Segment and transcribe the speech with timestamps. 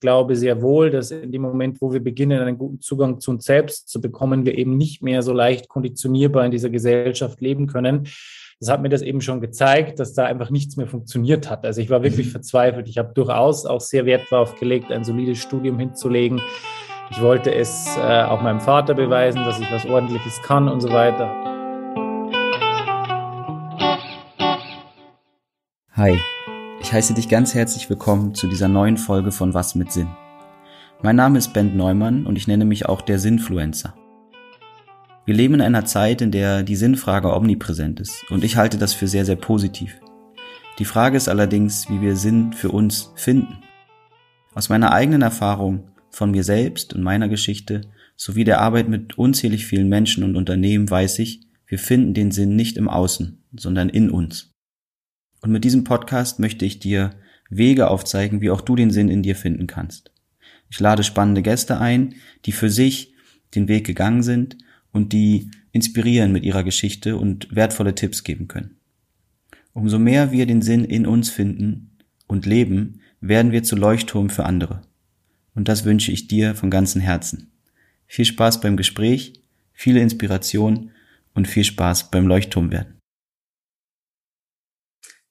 [0.00, 3.44] glaube sehr wohl, dass in dem Moment, wo wir beginnen, einen guten Zugang zu uns
[3.44, 8.08] selbst zu bekommen, wir eben nicht mehr so leicht konditionierbar in dieser Gesellschaft leben können.
[8.60, 11.64] Das hat mir das eben schon gezeigt, dass da einfach nichts mehr funktioniert hat.
[11.64, 12.32] Also ich war wirklich mhm.
[12.32, 12.88] verzweifelt.
[12.88, 16.40] Ich habe durchaus auch sehr Wert darauf gelegt, ein solides Studium hinzulegen.
[17.10, 20.90] Ich wollte es äh, auch meinem Vater beweisen, dass ich was Ordentliches kann und so
[20.90, 21.32] weiter.
[25.92, 26.18] Hi,
[26.88, 30.08] ich heiße dich ganz herzlich willkommen zu dieser neuen Folge von Was mit Sinn.
[31.02, 33.94] Mein Name ist Ben Neumann und ich nenne mich auch der Sinnfluencer.
[35.26, 38.94] Wir leben in einer Zeit, in der die Sinnfrage omnipräsent ist und ich halte das
[38.94, 40.00] für sehr, sehr positiv.
[40.78, 43.58] Die Frage ist allerdings, wie wir Sinn für uns finden.
[44.54, 47.82] Aus meiner eigenen Erfahrung von mir selbst und meiner Geschichte
[48.16, 52.56] sowie der Arbeit mit unzählig vielen Menschen und Unternehmen weiß ich, wir finden den Sinn
[52.56, 54.54] nicht im Außen, sondern in uns.
[55.40, 57.10] Und mit diesem Podcast möchte ich dir
[57.50, 60.10] Wege aufzeigen, wie auch du den Sinn in dir finden kannst.
[60.70, 63.14] Ich lade spannende Gäste ein, die für sich
[63.54, 64.58] den Weg gegangen sind
[64.92, 68.76] und die inspirieren mit ihrer Geschichte und wertvolle Tipps geben können.
[69.72, 74.44] Umso mehr wir den Sinn in uns finden und leben, werden wir zu Leuchtturm für
[74.44, 74.82] andere.
[75.54, 77.52] Und das wünsche ich dir von ganzem Herzen.
[78.06, 79.34] Viel Spaß beim Gespräch,
[79.72, 80.90] viele Inspiration
[81.34, 82.97] und viel Spaß beim Leuchtturm werden.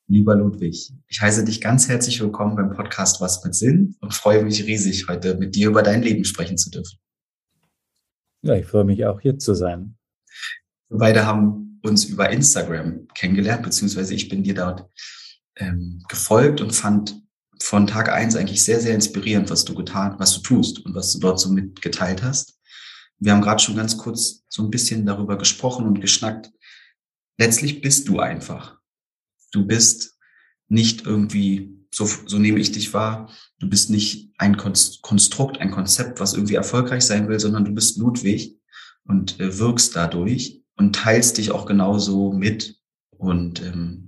[0.10, 4.42] Lieber Ludwig, ich heiße dich ganz herzlich willkommen beim Podcast Was mit Sinn und freue
[4.42, 6.98] mich riesig, heute mit dir über dein Leben sprechen zu dürfen.
[8.42, 9.98] Ja, ich freue mich auch hier zu sein.
[10.88, 14.90] Wir beide haben uns über Instagram kennengelernt, beziehungsweise ich bin dir dort
[15.58, 17.22] ähm, gefolgt und fand
[17.62, 21.12] von Tag eins eigentlich sehr, sehr inspirierend, was du getan, was du tust und was
[21.12, 22.58] du dort so mitgeteilt hast.
[23.20, 26.50] Wir haben gerade schon ganz kurz so ein bisschen darüber gesprochen und geschnackt.
[27.38, 28.77] Letztlich bist du einfach.
[29.52, 30.18] Du bist
[30.68, 36.20] nicht irgendwie, so, so nehme ich dich wahr, du bist nicht ein Konstrukt, ein Konzept,
[36.20, 38.58] was irgendwie erfolgreich sein will, sondern du bist Ludwig
[39.06, 42.76] und äh, wirkst dadurch und teilst dich auch genauso mit.
[43.20, 44.08] Und ähm,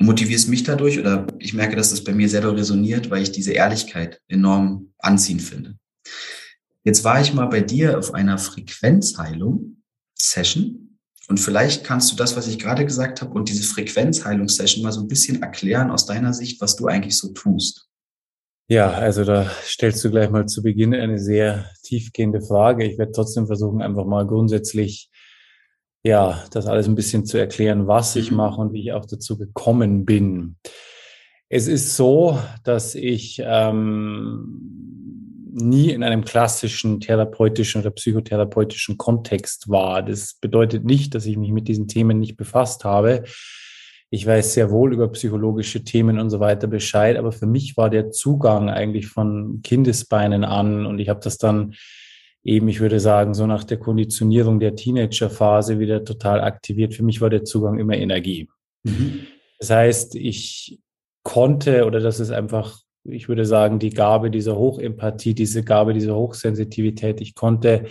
[0.00, 3.52] motivierst mich dadurch oder ich merke, dass das bei mir sehr resoniert, weil ich diese
[3.52, 5.76] Ehrlichkeit enorm anziehend finde.
[6.84, 10.89] Jetzt war ich mal bei dir auf einer Frequenzheilung-Session
[11.30, 15.00] und vielleicht kannst du das, was ich gerade gesagt habe und diese Frequenzheilung-Session mal so
[15.00, 17.88] ein bisschen erklären aus deiner Sicht, was du eigentlich so tust.
[18.68, 22.84] Ja, also da stellst du gleich mal zu Beginn eine sehr tiefgehende Frage.
[22.84, 25.08] Ich werde trotzdem versuchen, einfach mal grundsätzlich
[26.02, 28.38] ja, das alles ein bisschen zu erklären, was ich mhm.
[28.38, 30.56] mache und wie ich auch dazu gekommen bin.
[31.48, 34.99] Es ist so, dass ich ähm,
[35.52, 40.02] nie in einem klassischen therapeutischen oder psychotherapeutischen Kontext war.
[40.02, 43.24] Das bedeutet nicht, dass ich mich mit diesen Themen nicht befasst habe.
[44.10, 47.90] Ich weiß sehr wohl über psychologische Themen und so weiter Bescheid, aber für mich war
[47.90, 51.74] der Zugang eigentlich von Kindesbeinen an und ich habe das dann
[52.42, 56.94] eben, ich würde sagen, so nach der Konditionierung der Teenagerphase wieder total aktiviert.
[56.94, 58.48] Für mich war der Zugang immer Energie.
[58.82, 59.26] Mhm.
[59.58, 60.80] Das heißt, ich
[61.22, 66.16] konnte, oder das ist einfach, ich würde sagen, die Gabe dieser Hochempathie, diese Gabe dieser
[66.16, 67.86] Hochsensitivität, ich konnte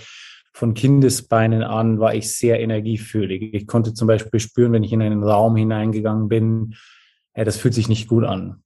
[0.53, 3.53] von Kindesbeinen an war ich sehr energiefühlig.
[3.53, 6.75] Ich konnte zum Beispiel spüren, wenn ich in einen Raum hineingegangen bin,
[7.35, 8.61] ja, das fühlt sich nicht gut an.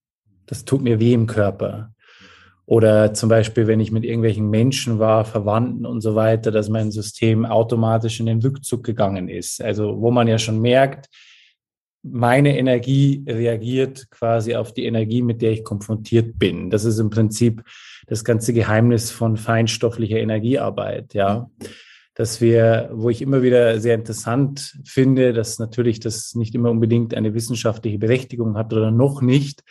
[0.48, 1.94] Das tut mir weh im Körper.
[2.66, 6.92] Oder zum Beispiel, wenn ich mit irgendwelchen Menschen war, Verwandten und so weiter, dass mein
[6.92, 9.62] System automatisch in den Rückzug gegangen ist.
[9.62, 11.10] Also wo man ja schon merkt,
[12.04, 16.70] meine Energie reagiert quasi auf die Energie, mit der ich konfrontiert bin.
[16.70, 17.64] Das ist im Prinzip
[18.08, 21.50] das ganze Geheimnis von feinstofflicher Energiearbeit, ja.
[22.16, 27.16] Dass wir, wo ich immer wieder sehr interessant finde, dass natürlich das nicht immer unbedingt
[27.16, 29.64] eine wissenschaftliche Berechtigung hat oder noch nicht,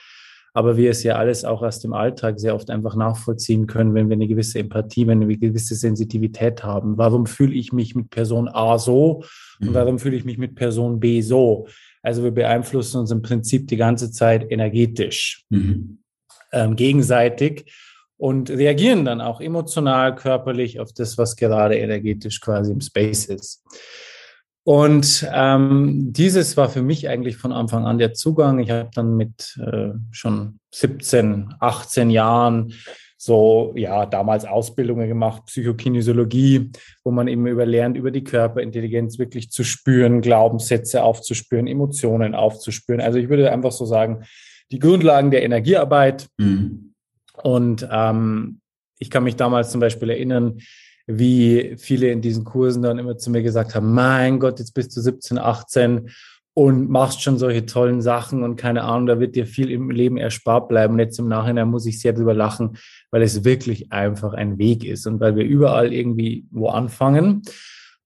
[0.54, 4.08] aber wir es ja alles auch aus dem Alltag sehr oft einfach nachvollziehen können, wenn
[4.08, 6.98] wir eine gewisse Empathie, wenn wir eine gewisse Sensitivität haben.
[6.98, 9.24] Warum fühle ich mich mit Person A so
[9.60, 9.74] und mhm.
[9.74, 11.68] warum fühle ich mich mit Person B so?
[12.02, 15.98] Also wir beeinflussen uns im Prinzip die ganze Zeit energetisch mhm.
[16.52, 17.72] ähm, gegenseitig
[18.16, 23.64] und reagieren dann auch emotional, körperlich auf das, was gerade energetisch quasi im Space ist.
[24.64, 28.60] Und ähm, dieses war für mich eigentlich von Anfang an der Zugang.
[28.60, 32.72] Ich habe dann mit äh, schon 17, 18 Jahren
[33.24, 36.72] so, ja, damals Ausbildungen gemacht, Psychokinesiologie,
[37.04, 43.00] wo man eben über lernt, über die Körperintelligenz wirklich zu spüren, Glaubenssätze aufzuspüren, Emotionen aufzuspüren.
[43.00, 44.24] Also ich würde einfach so sagen,
[44.72, 46.26] die Grundlagen der Energiearbeit.
[46.36, 46.94] Mhm.
[47.44, 48.58] Und ähm,
[48.98, 50.58] ich kann mich damals zum Beispiel erinnern,
[51.06, 54.96] wie viele in diesen Kursen dann immer zu mir gesagt haben, mein Gott, jetzt bist
[54.96, 56.10] du 17, 18
[56.54, 60.18] und machst schon solche tollen Sachen und keine Ahnung, da wird dir viel im Leben
[60.18, 60.94] erspart bleiben.
[60.94, 62.76] Und jetzt im Nachhinein muss ich sehr drüber lachen,
[63.10, 67.42] weil es wirklich einfach ein Weg ist und weil wir überall irgendwie wo anfangen.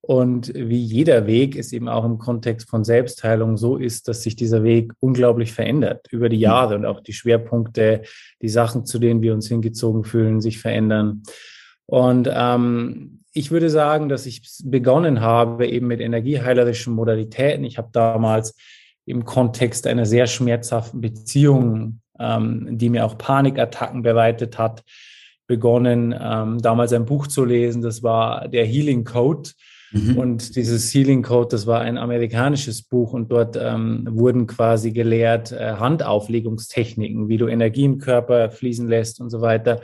[0.00, 4.37] Und wie jeder Weg ist eben auch im Kontext von Selbstheilung so ist, dass sich
[4.37, 8.02] dieser Weg unglaublich verändert über die Jahre und auch die Schwerpunkte,
[8.40, 11.25] die Sachen, zu denen wir uns hingezogen fühlen, sich verändern.
[11.87, 17.65] Und ähm, ich würde sagen, dass ich begonnen habe eben mit energieheilerischen Modalitäten.
[17.65, 18.56] Ich habe damals
[19.05, 24.83] im Kontext einer sehr schmerzhaften Beziehung, ähm, die mir auch Panikattacken bereitet hat,
[25.47, 27.83] begonnen, ähm, damals ein Buch zu lesen.
[27.83, 29.50] Das war der Healing Code.
[29.93, 30.19] Mhm.
[30.19, 35.53] Und dieses Healing Code, das war ein amerikanisches Buch und dort ähm, wurden quasi gelehrt
[35.53, 39.81] äh, Handauflegungstechniken, wie du Energie im Körper fließen lässt und so weiter.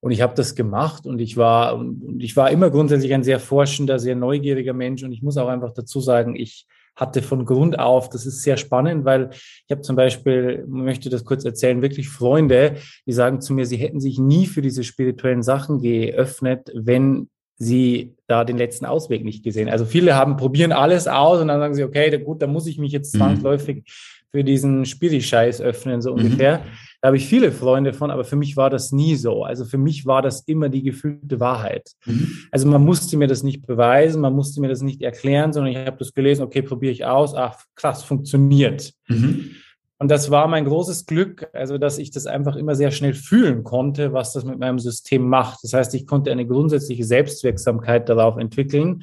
[0.00, 3.40] Und ich habe das gemacht und ich war, und ich war immer grundsätzlich ein sehr
[3.40, 5.02] forschender, sehr neugieriger Mensch.
[5.02, 6.66] Und ich muss auch einfach dazu sagen, ich
[6.96, 11.24] hatte von Grund auf, das ist sehr spannend, weil ich habe zum Beispiel, möchte das
[11.24, 12.76] kurz erzählen, wirklich Freunde,
[13.06, 17.28] die sagen zu mir, sie hätten sich nie für diese spirituellen Sachen geöffnet, wenn
[17.58, 19.68] sie da den letzten Ausweg nicht gesehen.
[19.68, 22.78] Also viele haben probieren alles aus und dann sagen sie, okay, gut, da muss ich
[22.78, 23.18] mich jetzt mhm.
[23.18, 23.84] zwangsläufig
[24.36, 26.24] für diesen Spiri-Scheiß öffnen, so mhm.
[26.24, 26.62] ungefähr.
[27.00, 29.44] Da habe ich viele Freunde von, aber für mich war das nie so.
[29.44, 31.92] Also für mich war das immer die gefühlte Wahrheit.
[32.04, 32.32] Mhm.
[32.50, 35.78] Also man musste mir das nicht beweisen, man musste mir das nicht erklären, sondern ich
[35.78, 38.92] habe das gelesen, okay, probiere ich aus, ach, krass, funktioniert.
[39.08, 39.52] Mhm.
[39.98, 43.64] Und das war mein großes Glück, also dass ich das einfach immer sehr schnell fühlen
[43.64, 45.60] konnte, was das mit meinem System macht.
[45.62, 49.02] Das heißt, ich konnte eine grundsätzliche Selbstwirksamkeit darauf entwickeln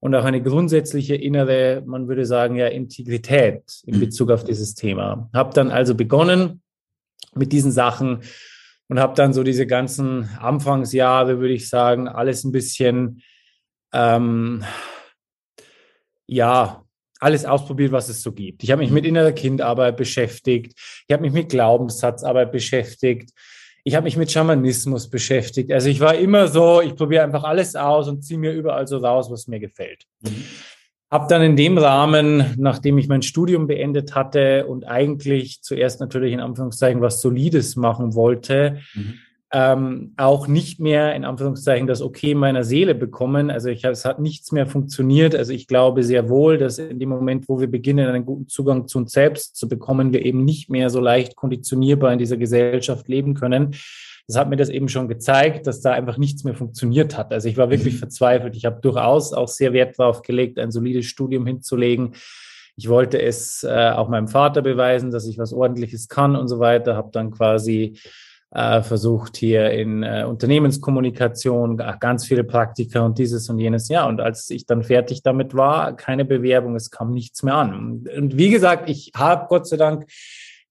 [0.00, 4.00] und auch eine grundsätzliche innere, man würde sagen, ja, Integrität in mhm.
[4.00, 5.28] Bezug auf dieses Thema.
[5.34, 6.62] Habe dann also begonnen
[7.34, 8.22] mit diesen Sachen
[8.88, 13.22] und habe dann so diese ganzen Anfangsjahre, würde ich sagen, alles ein bisschen,
[13.92, 14.64] ähm,
[16.26, 16.84] ja,
[17.20, 18.62] alles ausprobiert, was es so gibt.
[18.62, 20.74] Ich habe mich mit innerer Kindarbeit beschäftigt.
[21.06, 23.30] Ich habe mich mit Glaubenssatzarbeit beschäftigt.
[23.84, 25.72] Ich habe mich mit Schamanismus beschäftigt.
[25.72, 28.98] Also ich war immer so, ich probiere einfach alles aus und ziehe mir überall so
[28.98, 30.04] raus, was mir gefällt.
[30.20, 30.44] Mhm.
[31.10, 36.34] Habe dann in dem Rahmen, nachdem ich mein Studium beendet hatte und eigentlich zuerst natürlich
[36.34, 39.20] in Anführungszeichen was Solides machen wollte, mhm
[39.50, 43.50] ähm, auch nicht mehr in Anführungszeichen das Okay meiner Seele bekommen.
[43.50, 45.34] Also ich, es hat nichts mehr funktioniert.
[45.34, 48.88] Also ich glaube sehr wohl, dass in dem Moment, wo wir beginnen, einen guten Zugang
[48.88, 53.08] zu uns selbst zu bekommen, wir eben nicht mehr so leicht konditionierbar in dieser Gesellschaft
[53.08, 53.74] leben können.
[54.26, 57.32] Das hat mir das eben schon gezeigt, dass da einfach nichts mehr funktioniert hat.
[57.32, 57.98] Also ich war wirklich mhm.
[57.98, 58.54] verzweifelt.
[58.54, 62.12] Ich habe durchaus auch sehr Wert darauf gelegt, ein solides Studium hinzulegen.
[62.76, 66.58] Ich wollte es äh, auch meinem Vater beweisen, dass ich was Ordentliches kann und so
[66.58, 66.94] weiter.
[66.94, 67.98] Habe dann quasi
[68.50, 73.88] äh, versucht hier in äh, Unternehmenskommunikation, ganz viele Praktika und dieses und jenes.
[73.88, 78.06] Ja, und als ich dann fertig damit war, keine Bewerbung, es kam nichts mehr an.
[78.16, 80.06] Und wie gesagt, ich habe Gott sei Dank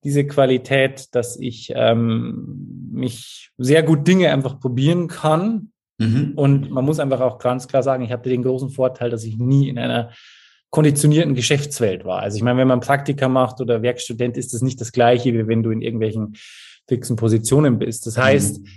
[0.03, 5.71] diese Qualität, dass ich ähm, mich sehr gut Dinge einfach probieren kann.
[5.99, 6.33] Mhm.
[6.35, 9.37] Und man muss einfach auch ganz klar sagen, ich hatte den großen Vorteil, dass ich
[9.37, 10.11] nie in einer
[10.69, 12.21] konditionierten Geschäftswelt war.
[12.21, 15.47] Also ich meine, wenn man Praktika macht oder Werkstudent, ist das nicht das gleiche, wie
[15.47, 16.35] wenn du in irgendwelchen
[16.87, 18.05] fixen Positionen bist.
[18.05, 18.67] Das heißt, mhm.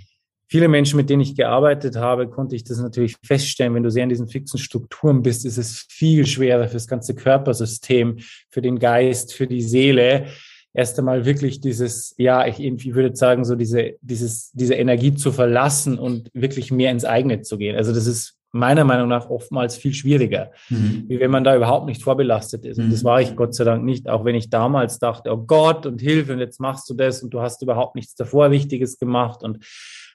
[0.47, 3.73] viele Menschen, mit denen ich gearbeitet habe, konnte ich das natürlich feststellen.
[3.73, 7.15] Wenn du sehr in diesen fixen Strukturen bist, ist es viel schwerer für das ganze
[7.15, 8.19] Körpersystem,
[8.49, 10.27] für den Geist, für die Seele.
[10.73, 15.31] Erst einmal wirklich dieses, ja, ich irgendwie würde sagen, so diese, dieses, diese Energie zu
[15.31, 17.75] verlassen und wirklich mehr ins eigene zu gehen.
[17.75, 21.05] Also das ist meiner Meinung nach oftmals viel schwieriger, mhm.
[21.07, 22.79] wie wenn man da überhaupt nicht vorbelastet ist.
[22.79, 22.91] Und mhm.
[22.91, 26.01] das war ich Gott sei Dank nicht, auch wenn ich damals dachte, oh Gott und
[26.01, 29.63] Hilfe und jetzt machst du das und du hast überhaupt nichts davor Wichtiges gemacht und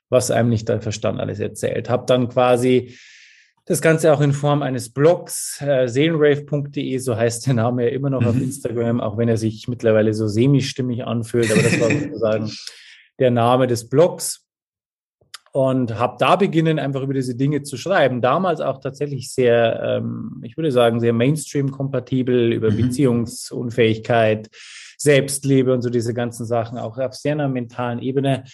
[0.08, 1.88] was einem nicht der Verstand alles erzählt.
[1.88, 2.96] Hab dann quasi
[3.64, 8.10] das Ganze auch in Form eines Blogs, äh, seelenrave.de, so heißt der Name ja immer
[8.10, 8.28] noch mhm.
[8.28, 12.52] auf Instagram, auch wenn er sich mittlerweile so semi-stimmig anfühlt, aber das war sozusagen
[13.18, 14.45] der Name des Blogs
[15.56, 18.20] und habe da beginnen, einfach über diese Dinge zu schreiben.
[18.20, 22.76] Damals auch tatsächlich sehr, ähm, ich würde sagen, sehr Mainstream-kompatibel über mhm.
[22.76, 24.50] Beziehungsunfähigkeit,
[24.98, 28.44] Selbstliebe und so diese ganzen Sachen, auch auf sehr einer mentalen Ebene.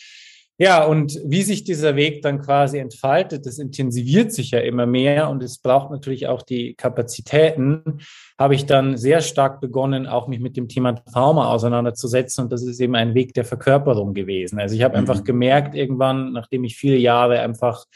[0.63, 5.29] Ja, und wie sich dieser Weg dann quasi entfaltet, das intensiviert sich ja immer mehr
[5.29, 7.99] und es braucht natürlich auch die Kapazitäten,
[8.39, 12.63] habe ich dann sehr stark begonnen, auch mich mit dem Thema Trauma auseinanderzusetzen und das
[12.63, 14.61] ist eben ein Weg der Verkörperung gewesen.
[14.61, 15.01] Also ich habe mhm.
[15.01, 17.87] einfach gemerkt irgendwann, nachdem ich viele Jahre einfach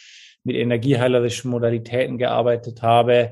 [0.42, 3.30] mit energieheilerischen Modalitäten gearbeitet habe,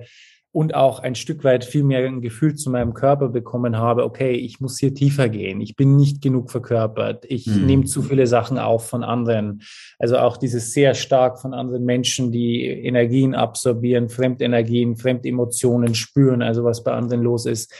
[0.54, 4.34] und auch ein Stück weit viel mehr ein Gefühl zu meinem Körper bekommen habe, okay,
[4.34, 7.66] ich muss hier tiefer gehen, ich bin nicht genug verkörpert, ich mhm.
[7.66, 9.62] nehme zu viele Sachen auf von anderen.
[9.98, 16.62] Also auch dieses sehr stark von anderen Menschen, die Energien absorbieren, Fremdenergien, Fremdemotionen spüren, also
[16.62, 17.74] was bei anderen los ist.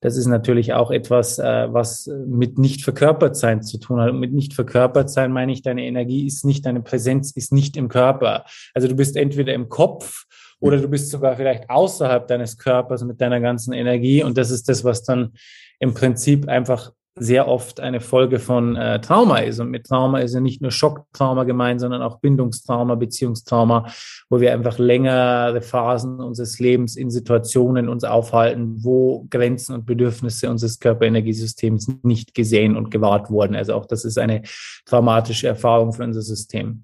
[0.00, 4.10] das ist natürlich auch etwas, äh, was mit nicht verkörpert sein zu tun hat.
[4.10, 7.76] Und mit nicht verkörpert sein meine ich, deine Energie ist nicht, deine Präsenz ist nicht
[7.76, 8.46] im Körper.
[8.72, 10.24] Also du bist entweder im Kopf
[10.60, 14.22] oder du bist sogar vielleicht außerhalb deines Körpers mit deiner ganzen Energie.
[14.22, 15.34] Und das ist das, was dann
[15.78, 19.58] im Prinzip einfach sehr oft eine Folge von äh, Trauma ist.
[19.58, 23.90] Und mit Trauma ist ja nicht nur Schocktrauma gemeint, sondern auch Bindungstrauma, Beziehungstrauma,
[24.28, 30.50] wo wir einfach längere Phasen unseres Lebens in Situationen uns aufhalten, wo Grenzen und Bedürfnisse
[30.50, 33.56] unseres Körperenergiesystems nicht gesehen und gewahrt wurden.
[33.56, 34.42] Also auch das ist eine
[34.84, 36.82] traumatische Erfahrung für unser System.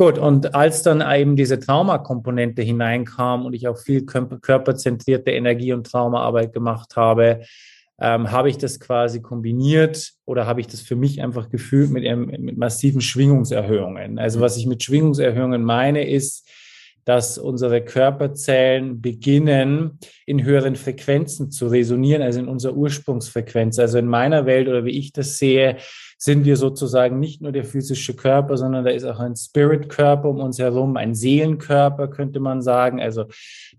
[0.00, 5.86] Gut, und als dann eben diese Traumakomponente hineinkam und ich auch viel körperzentrierte Energie- und
[5.86, 7.42] Traumaarbeit gemacht habe,
[8.00, 12.04] ähm, habe ich das quasi kombiniert oder habe ich das für mich einfach gefühlt mit,
[12.40, 14.18] mit massiven Schwingungserhöhungen.
[14.18, 16.48] Also was ich mit Schwingungserhöhungen meine, ist,
[17.04, 23.78] dass unsere Körperzellen beginnen, in höheren Frequenzen zu resonieren, also in unserer Ursprungsfrequenz.
[23.78, 25.76] Also in meiner Welt oder wie ich das sehe,
[26.22, 30.40] sind wir sozusagen nicht nur der physische Körper, sondern da ist auch ein Spirit-Körper um
[30.40, 33.00] uns herum, ein Seelenkörper, könnte man sagen.
[33.00, 33.24] Also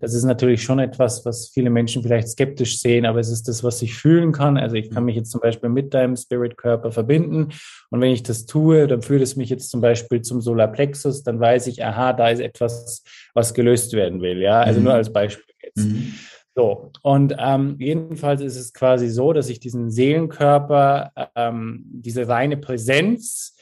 [0.00, 3.62] das ist natürlich schon etwas, was viele Menschen vielleicht skeptisch sehen, aber es ist das,
[3.62, 4.56] was ich fühlen kann.
[4.56, 7.50] Also ich kann mich jetzt zum Beispiel mit deinem Spirit-Körper verbinden
[7.90, 11.38] und wenn ich das tue, dann führt es mich jetzt zum Beispiel zum Solarplexus, dann
[11.38, 14.42] weiß ich, aha, da ist etwas, was gelöst werden will.
[14.42, 14.86] Ja, also mhm.
[14.86, 15.86] nur als Beispiel jetzt.
[15.86, 16.14] Mhm.
[16.54, 22.58] So, und ähm, jedenfalls ist es quasi so, dass ich diesen Seelenkörper, ähm, diese reine
[22.58, 23.56] Präsenz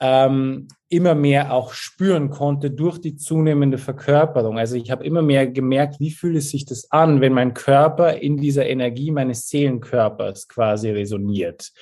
[0.00, 4.58] ähm, immer mehr auch spüren konnte durch die zunehmende Verkörperung.
[4.58, 8.14] Also ich habe immer mehr gemerkt, wie fühlt es sich das an, wenn mein Körper
[8.14, 11.72] in dieser Energie meines Seelenkörpers quasi resoniert.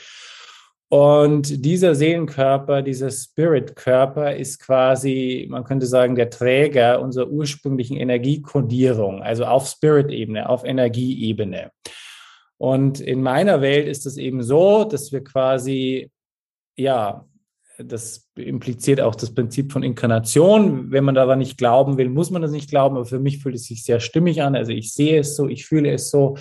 [0.92, 9.22] Und dieser Seelenkörper, dieser Spiritkörper ist quasi, man könnte sagen, der Träger unserer ursprünglichen Energiekodierung,
[9.22, 11.70] also auf Spirit-Ebene, auf Energieebene.
[12.58, 16.10] Und in meiner Welt ist es eben so, dass wir quasi,
[16.76, 17.24] ja,
[17.78, 20.90] das impliziert auch das Prinzip von Inkarnation.
[20.90, 23.54] Wenn man daran nicht glauben will, muss man das nicht glauben, aber für mich fühlt
[23.54, 24.54] es sich sehr stimmig an.
[24.54, 26.36] Also ich sehe es so, ich fühle es so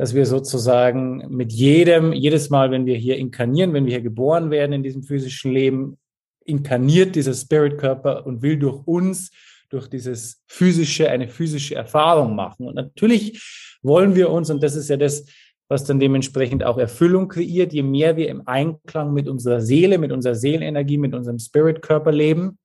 [0.00, 4.50] dass wir sozusagen mit jedem, jedes Mal, wenn wir hier inkarnieren, wenn wir hier geboren
[4.50, 5.98] werden in diesem physischen Leben,
[6.46, 9.30] inkarniert dieser Spiritkörper und will durch uns,
[9.68, 12.66] durch dieses physische, eine physische Erfahrung machen.
[12.66, 15.26] Und natürlich wollen wir uns, und das ist ja das,
[15.68, 20.12] was dann dementsprechend auch Erfüllung kreiert, je mehr wir im Einklang mit unserer Seele, mit
[20.12, 22.56] unserer Seelenenergie, mit unserem Spiritkörper leben,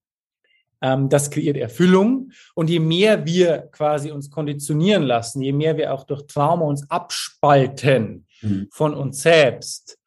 [1.10, 2.32] das kreiert Erfüllung.
[2.54, 6.89] Und je mehr wir quasi uns konditionieren lassen, je mehr wir auch durch Trauma uns
[6.89, 8.68] abspalten mhm.
[8.72, 9.98] von uns selbst,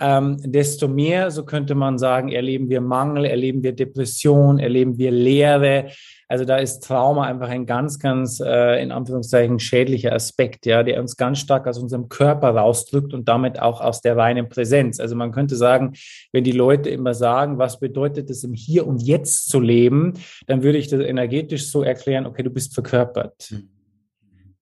[0.00, 5.10] ähm, desto mehr, so könnte man sagen, erleben wir Mangel, erleben wir Depression, erleben wir
[5.10, 5.90] Leere.
[6.28, 11.00] Also da ist Trauma einfach ein ganz, ganz äh, in Anführungszeichen schädlicher Aspekt, ja, der
[11.00, 15.00] uns ganz stark aus unserem Körper rausdrückt und damit auch aus der reinen Präsenz.
[15.00, 15.94] Also man könnte sagen,
[16.32, 20.14] wenn die Leute immer sagen, was bedeutet es im Hier und Jetzt zu leben,
[20.46, 23.48] dann würde ich das energetisch so erklären, okay, du bist verkörpert.
[23.50, 23.77] Mhm.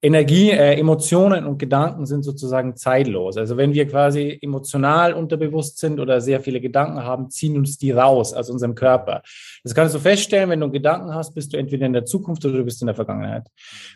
[0.03, 3.37] Energie, äh, Emotionen und Gedanken sind sozusagen zeitlos.
[3.37, 7.93] Also wenn wir quasi emotional unterbewusst sind oder sehr viele Gedanken haben, ziehen uns die
[7.93, 9.23] raus aus unserem Körper.
[9.65, 12.59] Das kannst du feststellen, wenn du Gedanken hast, bist du entweder in der Zukunft oder
[12.59, 13.49] du bist in der Vergangenheit.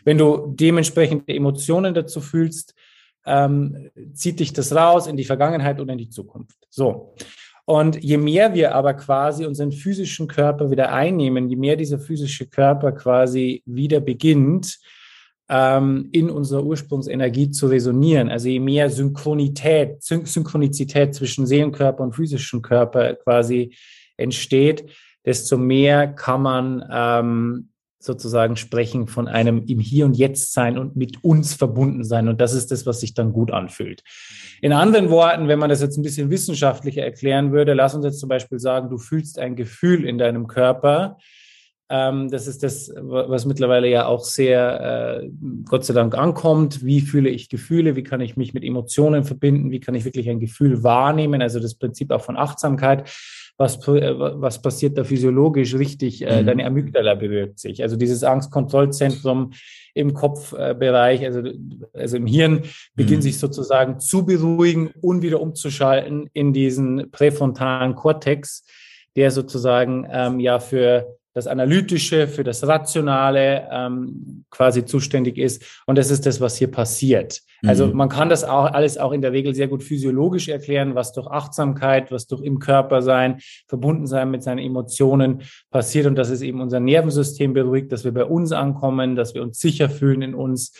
[0.03, 2.73] Wenn du dementsprechend Emotionen dazu fühlst,
[3.25, 6.57] ähm, zieht dich das raus in die Vergangenheit oder in die Zukunft.
[6.69, 7.13] So.
[7.65, 12.47] Und je mehr wir aber quasi unseren physischen Körper wieder einnehmen, je mehr dieser physische
[12.47, 14.79] Körper quasi wieder beginnt,
[15.51, 18.29] ähm, in unserer Ursprungsenergie zu resonieren.
[18.29, 23.75] Also je mehr Synchronität, Syn Synchronizität zwischen Seelenkörper und physischem Körper quasi
[24.15, 24.85] entsteht,
[25.25, 30.95] desto mehr kann man ähm, sozusagen sprechen von einem im Hier und Jetzt sein und
[30.95, 32.29] mit uns verbunden sein.
[32.29, 34.03] Und das ist das, was sich dann gut anfühlt.
[34.61, 38.19] In anderen Worten, wenn man das jetzt ein bisschen wissenschaftlicher erklären würde, lass uns jetzt
[38.19, 41.17] zum Beispiel sagen, du fühlst ein Gefühl in deinem Körper,
[41.91, 45.29] das ist das, was mittlerweile ja auch sehr, äh,
[45.65, 46.85] Gott sei Dank, ankommt.
[46.85, 47.97] Wie fühle ich Gefühle?
[47.97, 49.71] Wie kann ich mich mit Emotionen verbinden?
[49.71, 51.41] Wie kann ich wirklich ein Gefühl wahrnehmen?
[51.41, 53.09] Also das Prinzip auch von Achtsamkeit.
[53.57, 56.21] Was, äh, was passiert da physiologisch richtig?
[56.21, 56.45] Äh, mhm.
[56.45, 57.83] Deine Amygdala bewirkt sich.
[57.83, 59.51] Also dieses Angstkontrollzentrum
[59.93, 61.41] im Kopfbereich, also,
[61.93, 62.63] also im Hirn,
[62.95, 63.23] beginnt mhm.
[63.23, 68.63] sich sozusagen zu beruhigen und wieder umzuschalten in diesen präfrontalen Kortex,
[69.17, 75.63] der sozusagen ähm, ja für das Analytische, für das Rationale ähm, quasi zuständig ist.
[75.85, 77.41] Und das ist das, was hier passiert.
[77.65, 77.95] Also mhm.
[77.95, 81.27] man kann das auch alles auch in der Regel sehr gut physiologisch erklären, was durch
[81.27, 86.07] Achtsamkeit, was durch im Körper sein, verbunden sein mit seinen Emotionen passiert.
[86.07, 89.59] Und das ist eben unser Nervensystem beruhigt, dass wir bei uns ankommen, dass wir uns
[89.59, 90.73] sicher fühlen in uns.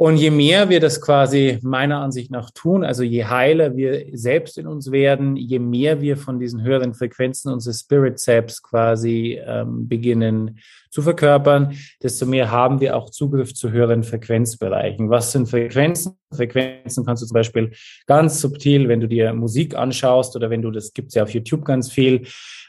[0.00, 4.56] Und je mehr wir das quasi meiner Ansicht nach tun, also je heiler wir selbst
[4.56, 9.88] in uns werden, je mehr wir von diesen höheren Frequenzen unsere Spirit Selbst quasi ähm,
[9.88, 15.10] beginnen zu verkörpern, desto mehr haben wir auch Zugriff zu höheren Frequenzbereichen.
[15.10, 16.12] Was sind Frequenzen?
[16.32, 17.72] Frequenzen kannst du zum Beispiel
[18.06, 21.64] ganz subtil, wenn du dir Musik anschaust oder wenn du, das gibt's ja auf YouTube
[21.64, 22.24] ganz viel,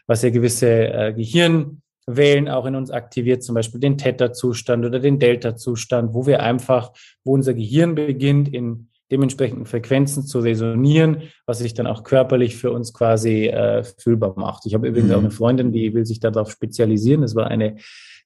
[0.08, 1.84] was ja gewisse äh, Gehirn
[2.16, 6.92] Wellen auch in uns aktiviert, zum Beispiel den Theta-Zustand oder den Delta-Zustand, wo wir einfach,
[7.24, 12.72] wo unser Gehirn beginnt, in dementsprechenden Frequenzen zu resonieren, was sich dann auch körperlich für
[12.72, 14.66] uns quasi äh, fühlbar macht.
[14.66, 15.16] Ich habe übrigens mhm.
[15.16, 17.22] auch eine Freundin, die will sich darauf spezialisieren.
[17.22, 17.78] Das war eine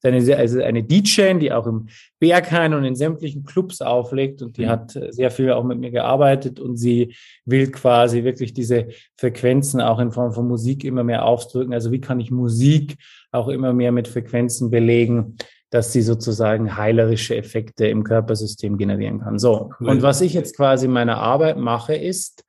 [0.04, 1.88] eine, also eine DJ, die auch im
[2.20, 4.70] Berghain und in sämtlichen Clubs auflegt und die mhm.
[4.70, 10.00] hat sehr viel auch mit mir gearbeitet und sie will quasi wirklich diese Frequenzen auch
[10.00, 11.74] in Form von Musik immer mehr ausdrücken.
[11.74, 12.98] Also wie kann ich Musik
[13.32, 15.38] auch immer mehr mit Frequenzen belegen,
[15.74, 19.40] dass sie sozusagen heilerische Effekte im Körpersystem generieren kann.
[19.40, 19.72] So.
[19.80, 19.90] Cool.
[19.90, 22.46] Und was ich jetzt quasi in meiner Arbeit mache, ist,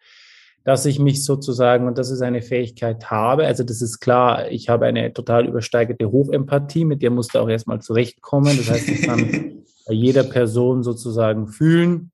[0.62, 4.68] dass ich mich sozusagen, und das ist eine Fähigkeit habe, also das ist klar, ich
[4.68, 8.58] habe eine total übersteigerte Hochempathie, mit der musst du auch erstmal zurechtkommen.
[8.58, 12.10] Das heißt, ich kann bei jeder Person sozusagen fühlen,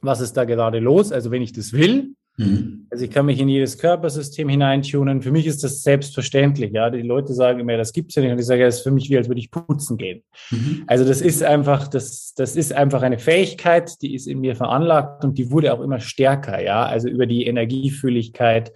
[0.00, 2.14] was ist da gerade los, also wenn ich das will.
[2.36, 2.86] Mhm.
[2.90, 5.22] Also ich kann mich in jedes Körpersystem hineintunen.
[5.22, 6.72] Für mich ist das selbstverständlich.
[6.72, 8.32] Ja, die Leute sagen immer, das gibt's ja nicht.
[8.32, 10.22] Und ich sage, das ist für mich wie, als würde ich putzen gehen.
[10.50, 10.84] Mhm.
[10.86, 15.24] Also das ist einfach, das, das ist einfach eine Fähigkeit, die ist in mir veranlagt
[15.24, 16.62] und die wurde auch immer stärker.
[16.62, 18.72] Ja, also über die Energiefühligkeit,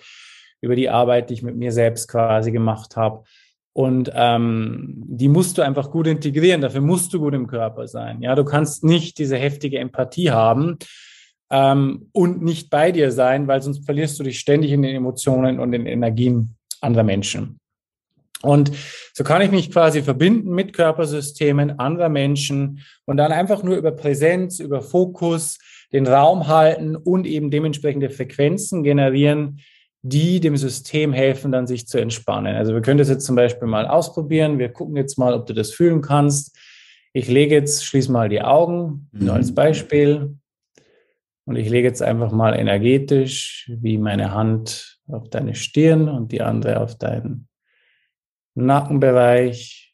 [0.62, 3.24] über die Arbeit, die ich mit mir selbst quasi gemacht habe.
[3.72, 6.60] Und ähm, die musst du einfach gut integrieren.
[6.60, 8.20] Dafür musst du gut im Körper sein.
[8.20, 10.78] Ja, du kannst nicht diese heftige Empathie haben
[11.50, 15.58] ähm, und nicht bei dir sein, weil sonst verlierst du dich ständig in den Emotionen
[15.60, 17.58] und den Energien anderer Menschen.
[18.42, 18.72] Und
[19.12, 23.92] so kann ich mich quasi verbinden mit Körpersystemen anderer Menschen und dann einfach nur über
[23.92, 25.58] Präsenz, über Fokus
[25.92, 29.60] den Raum halten und eben dementsprechende Frequenzen generieren,
[30.02, 32.56] die dem System helfen, dann sich zu entspannen.
[32.56, 34.58] Also wir können das jetzt zum Beispiel mal ausprobieren.
[34.58, 36.56] Wir gucken jetzt mal, ob du das fühlen kannst.
[37.12, 39.56] Ich lege jetzt, schließ mal die Augen, nur als mhm.
[39.56, 40.34] Beispiel.
[41.50, 46.42] Und ich lege jetzt einfach mal energetisch wie meine Hand auf deine Stirn und die
[46.42, 47.48] andere auf deinen
[48.54, 49.92] Nackenbereich.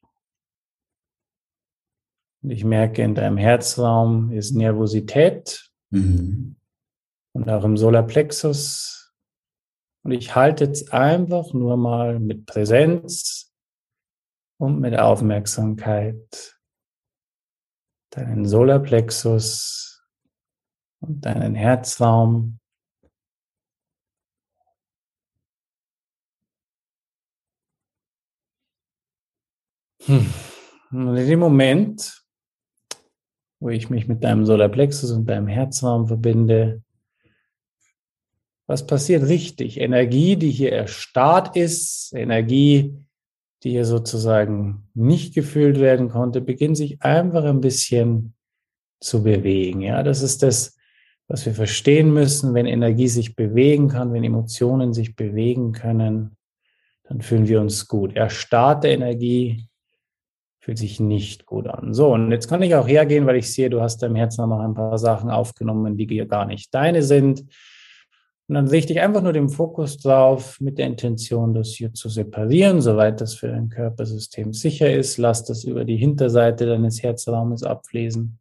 [2.43, 6.57] Und ich merke, in deinem Herzraum ist Nervosität mhm.
[7.33, 9.15] und auch im Solarplexus.
[10.03, 13.51] Und ich halte jetzt einfach nur mal mit Präsenz
[14.59, 16.59] und mit Aufmerksamkeit
[18.11, 19.86] deinen Solarplexus
[21.09, 22.59] und deinen Herzraum.
[30.05, 30.27] Hm.
[30.93, 32.23] Und in dem Moment,
[33.61, 36.83] wo ich mich mit deinem Solarplexus und deinem Herzraum verbinde,
[38.69, 39.81] was passiert richtig?
[39.81, 42.97] Energie, die hier erstarrt ist, Energie,
[43.63, 48.35] die hier sozusagen nicht gefüllt werden konnte, beginnt sich einfach ein bisschen
[49.01, 49.83] zu bewegen.
[49.83, 50.76] Ja, das ist das,
[51.29, 56.37] was wir verstehen müssen, wenn Energie sich bewegen kann, wenn Emotionen sich bewegen können,
[57.05, 58.15] dann fühlen wir uns gut.
[58.15, 59.69] Erstarrte Energie
[60.61, 61.95] fühlt sich nicht gut an.
[61.95, 64.61] So, und jetzt kann ich auch hergehen, weil ich sehe, du hast deinem Herzen noch
[64.61, 67.45] ein paar Sachen aufgenommen, die gar nicht deine sind.
[68.49, 72.09] Und dann richte ich einfach nur den Fokus drauf mit der Intention, das hier zu
[72.09, 75.19] separieren, soweit das für dein Körpersystem sicher ist.
[75.19, 78.39] Lass das über die Hinterseite deines Herzraumes abfließen.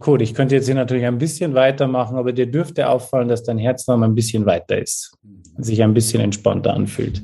[0.00, 3.58] Gut, ich könnte jetzt hier natürlich ein bisschen weitermachen, aber dir dürfte auffallen, dass dein
[3.58, 5.14] Herz noch ein bisschen weiter ist,
[5.58, 7.22] sich ein bisschen entspannter anfühlt.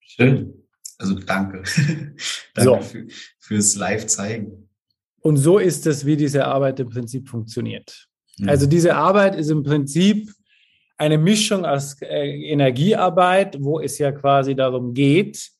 [0.00, 0.66] Schön.
[0.98, 1.62] Also danke.
[2.54, 2.80] danke so.
[2.80, 3.06] für,
[3.38, 4.68] fürs Live-Zeigen.
[5.20, 8.08] Und so ist es, wie diese Arbeit im Prinzip funktioniert.
[8.38, 8.48] Mhm.
[8.48, 10.28] Also diese Arbeit ist im Prinzip
[10.96, 15.53] eine Mischung aus äh, Energiearbeit, wo es ja quasi darum geht,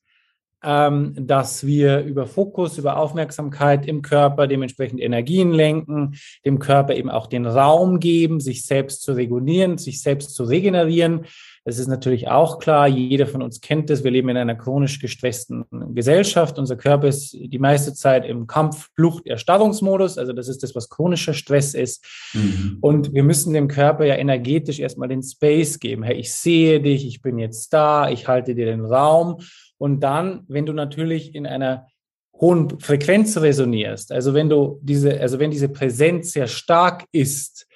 [0.65, 7.27] dass wir über Fokus, über Aufmerksamkeit im Körper dementsprechend Energien lenken, dem Körper eben auch
[7.27, 11.25] den Raum geben, sich selbst zu regulieren, sich selbst zu regenerieren.
[11.67, 14.99] Es ist natürlich auch klar, jeder von uns kennt es, wir leben in einer chronisch
[14.99, 16.59] gestressten Gesellschaft.
[16.59, 20.19] Unser Körper ist die meiste Zeit im Kampf, Flucht, Erstarrungsmodus.
[20.19, 22.05] Also das ist das, was chronischer Stress ist.
[22.33, 22.77] Mhm.
[22.81, 26.03] Und wir müssen dem Körper ja energetisch erstmal den Space geben.
[26.03, 29.39] Hey, ich sehe dich, ich bin jetzt da, ich halte dir den Raum.
[29.77, 31.87] Und dann, wenn du natürlich in einer
[32.33, 37.67] hohen Frequenz resonierst, also wenn du diese, also wenn diese Präsenz sehr stark ist,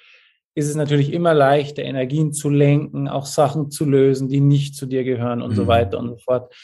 [0.54, 4.86] ist es natürlich immer leichter, Energien zu lenken, auch Sachen zu lösen, die nicht zu
[4.86, 5.56] dir gehören und mhm.
[5.56, 6.54] so weiter und so fort.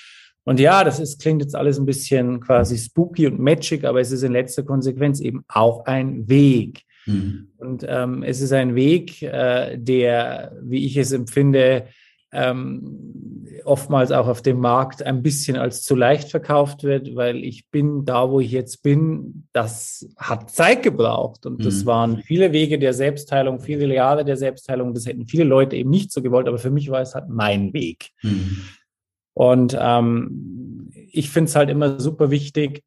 [0.44, 4.12] Und ja, das ist, klingt jetzt alles ein bisschen quasi spooky und magic, aber es
[4.12, 6.82] ist in letzter Konsequenz eben auch ein Weg.
[7.06, 7.48] Mhm.
[7.58, 11.86] Und ähm, es ist ein Weg, äh, der, wie ich es empfinde,
[12.36, 17.68] ähm, oftmals auch auf dem Markt ein bisschen als zu leicht verkauft wird, weil ich
[17.70, 21.64] bin da, wo ich jetzt bin, das hat Zeit gebraucht und mhm.
[21.64, 24.94] das waren viele Wege der Selbstheilung, viele Jahre der Selbstheilung.
[24.94, 27.72] Das hätten viele Leute eben nicht so gewollt, aber für mich war es halt mein
[27.72, 28.10] Weg.
[28.22, 28.58] Mhm.
[29.34, 32.84] Und ähm, ich finde es halt immer super wichtig,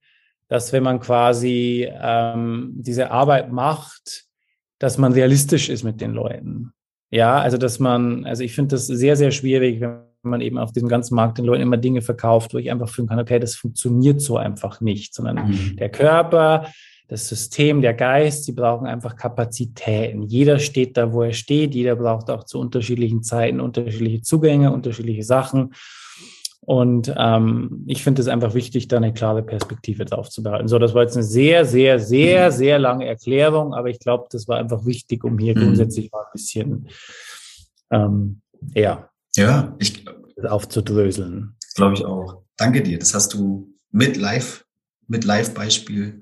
[0.47, 4.25] dass wenn man quasi ähm, diese Arbeit macht,
[4.79, 6.73] dass man realistisch ist mit den Leuten.
[7.11, 10.71] Ja, also dass man, also ich finde das sehr, sehr schwierig, wenn man eben auf
[10.71, 13.55] diesem ganzen Markt den Leuten immer Dinge verkauft, wo ich einfach fühlen kann, okay, das
[13.55, 15.75] funktioniert so einfach nicht, sondern mhm.
[15.77, 16.67] der Körper,
[17.07, 20.21] das System, der Geist, die brauchen einfach Kapazitäten.
[20.21, 25.23] Jeder steht da, wo er steht, jeder braucht auch zu unterschiedlichen Zeiten unterschiedliche Zugänge, unterschiedliche
[25.23, 25.73] Sachen.
[26.61, 30.67] Und ähm, ich finde es einfach wichtig, da eine klare Perspektive drauf zu behalten.
[30.67, 34.47] So, das war jetzt eine sehr, sehr, sehr, sehr lange Erklärung, aber ich glaube, das
[34.47, 35.61] war einfach wichtig, um hier mhm.
[35.61, 36.89] grundsätzlich mal ein bisschen
[37.91, 38.41] ähm,
[38.75, 40.05] ja, ja, ich
[40.43, 41.55] aufzudröseln.
[41.75, 42.43] Glaube ich auch.
[42.57, 42.99] Danke dir.
[42.99, 44.65] Das hast du mit Live,
[45.07, 46.21] mit Live-Beispiel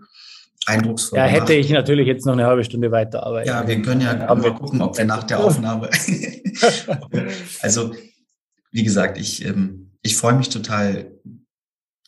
[0.65, 1.19] eindrucksvoll.
[1.19, 3.47] Ja, hätte ich natürlich jetzt noch eine halbe Stunde weiterarbeiten.
[3.47, 5.89] Ja, wir können ja mal gucken, ob wir nach der Aufnahme.
[7.62, 7.91] also,
[8.71, 11.12] wie gesagt, ich ähm, ich freue mich total,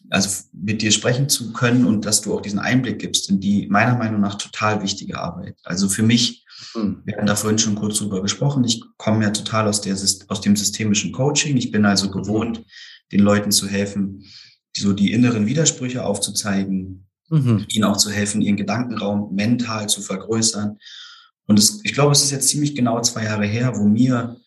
[0.09, 3.67] also mit dir sprechen zu können und dass du auch diesen Einblick gibst in die
[3.67, 5.57] meiner Meinung nach total wichtige Arbeit.
[5.63, 7.01] Also für mich, mhm.
[7.05, 9.95] wir haben da vorhin schon kurz drüber gesprochen, ich komme ja total aus, der,
[10.27, 11.57] aus dem systemischen Coaching.
[11.57, 12.63] Ich bin also gewohnt,
[13.11, 14.25] den Leuten zu helfen,
[14.75, 17.65] so die inneren Widersprüche aufzuzeigen, mhm.
[17.69, 20.77] ihnen auch zu helfen, ihren Gedankenraum mental zu vergrößern.
[21.45, 24.37] Und es, ich glaube, es ist jetzt ziemlich genau zwei Jahre her, wo mir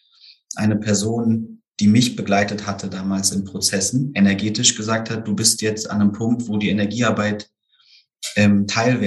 [0.55, 1.51] eine Person
[1.82, 6.12] die mich begleitet hatte damals in Prozessen, energetisch gesagt hat, du bist jetzt an einem
[6.12, 7.50] Punkt, wo die Energiearbeit
[8.36, 9.00] ähm, Teil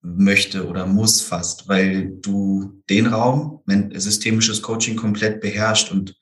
[0.00, 3.60] möchte oder muss fast, weil du den Raum,
[3.94, 6.16] systemisches Coaching komplett beherrscht und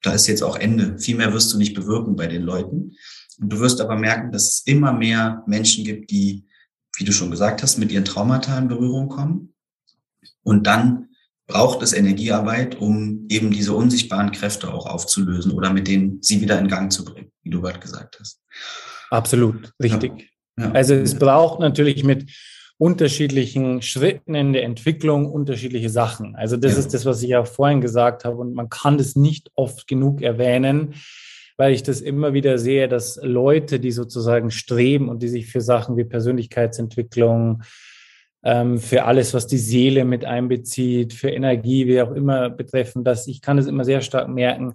[0.00, 0.96] da ist jetzt auch Ende.
[1.00, 2.92] Viel mehr wirst du nicht bewirken bei den Leuten.
[3.40, 6.44] Und du wirst aber merken, dass es immer mehr Menschen gibt, die,
[6.98, 9.54] wie du schon gesagt hast, mit ihren Traumata in Berührung kommen
[10.44, 11.08] und dann
[11.46, 16.58] braucht es Energiearbeit, um eben diese unsichtbaren Kräfte auch aufzulösen oder mit denen sie wieder
[16.58, 18.40] in Gang zu bringen, wie du gerade gesagt hast.
[19.10, 20.12] Absolut, richtig.
[20.58, 20.64] Ja.
[20.66, 20.72] Ja.
[20.72, 22.30] Also es braucht natürlich mit
[22.78, 26.34] unterschiedlichen Schritten in der Entwicklung unterschiedliche Sachen.
[26.36, 26.78] Also das ja.
[26.80, 30.20] ist das, was ich auch vorhin gesagt habe und man kann das nicht oft genug
[30.22, 30.94] erwähnen,
[31.56, 35.62] weil ich das immer wieder sehe, dass Leute, die sozusagen streben und die sich für
[35.62, 37.62] Sachen wie Persönlichkeitsentwicklung,
[38.46, 43.26] ähm, für alles, was die Seele mit einbezieht, für Energie, wie auch immer betreffen, dass
[43.26, 44.74] ich kann es immer sehr stark merken,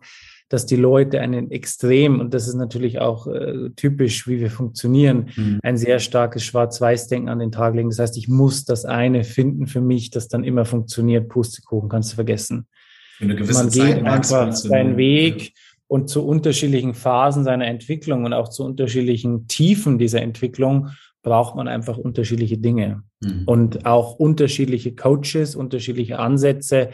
[0.49, 5.29] dass die Leute einen extrem, und das ist natürlich auch äh, typisch, wie wir funktionieren,
[5.37, 5.59] mhm.
[5.63, 7.89] ein sehr starkes Schwarz-Weiß-Denken an den Tag legen.
[7.89, 11.29] Das heißt, ich muss das eine finden für mich, das dann immer funktioniert.
[11.29, 12.67] Pustekuchen kannst du vergessen.
[13.15, 15.53] Für eine gewisse Man Zeit geht einfach seinen Weg
[15.91, 21.67] und zu unterschiedlichen Phasen seiner Entwicklung und auch zu unterschiedlichen Tiefen dieser Entwicklung braucht man
[21.67, 23.43] einfach unterschiedliche Dinge mhm.
[23.45, 26.91] und auch unterschiedliche Coaches, unterschiedliche Ansätze,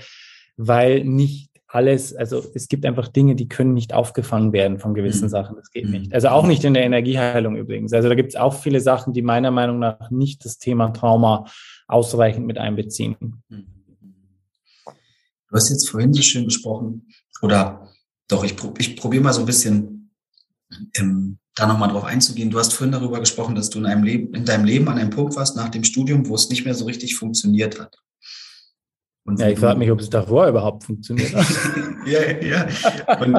[0.58, 5.26] weil nicht alles, also es gibt einfach Dinge, die können nicht aufgefangen werden von gewissen
[5.26, 5.30] mhm.
[5.30, 5.56] Sachen.
[5.58, 5.92] Das geht mhm.
[5.92, 6.14] nicht.
[6.16, 7.94] Also auch nicht in der Energieheilung übrigens.
[7.94, 11.46] Also da gibt es auch viele Sachen, die meiner Meinung nach nicht das Thema Trauma
[11.88, 13.16] ausreichend mit einbeziehen.
[13.50, 13.68] Mhm.
[14.86, 17.08] Du hast jetzt vorhin so schön gesprochen,
[17.44, 17.88] oder
[18.28, 20.12] doch, ich, ich probiere mal so ein bisschen
[20.96, 22.50] ähm, da nochmal drauf einzugehen.
[22.50, 25.10] Du hast vorhin darüber gesprochen, dass du in, einem Leben, in deinem Leben an einem
[25.10, 27.98] Punkt warst nach dem Studium, wo es nicht mehr so richtig funktioniert hat.
[29.28, 31.34] Und ja, ich frage mich, ob es davor überhaupt funktioniert
[32.06, 32.66] ja, ja.
[33.20, 33.38] Und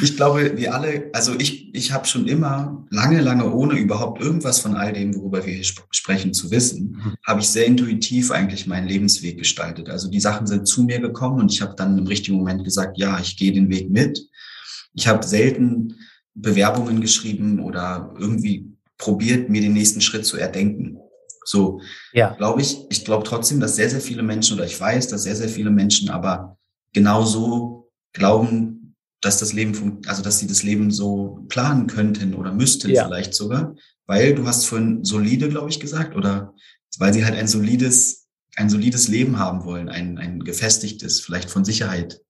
[0.00, 4.60] ich glaube, wir alle, also ich, ich habe schon immer lange, lange ohne überhaupt irgendwas
[4.60, 7.14] von all dem, worüber wir hier sp sprechen, zu wissen, mhm.
[7.26, 9.90] habe ich sehr intuitiv eigentlich meinen Lebensweg gestaltet.
[9.90, 12.96] Also die Sachen sind zu mir gekommen und ich habe dann im richtigen Moment gesagt,
[12.96, 14.24] ja, ich gehe den Weg mit.
[14.94, 15.96] Ich habe selten
[16.34, 20.96] Bewerbungen geschrieben oder irgendwie probiert, mir den nächsten Schritt zu erdenken.
[21.44, 21.80] So,
[22.12, 22.30] ja.
[22.34, 25.36] glaube ich, ich glaube trotzdem, dass sehr, sehr viele Menschen oder ich weiß, dass sehr,
[25.36, 26.58] sehr viele Menschen aber
[26.92, 32.90] genauso glauben, dass das Leben, also dass sie das Leben so planen könnten oder müssten
[32.90, 33.04] ja.
[33.04, 33.74] vielleicht sogar,
[34.06, 36.54] weil du hast vorhin solide, glaube ich, gesagt, oder
[36.98, 38.26] weil sie halt ein solides,
[38.56, 42.20] ein solides Leben haben wollen, ein, ein gefestigtes, vielleicht von Sicherheit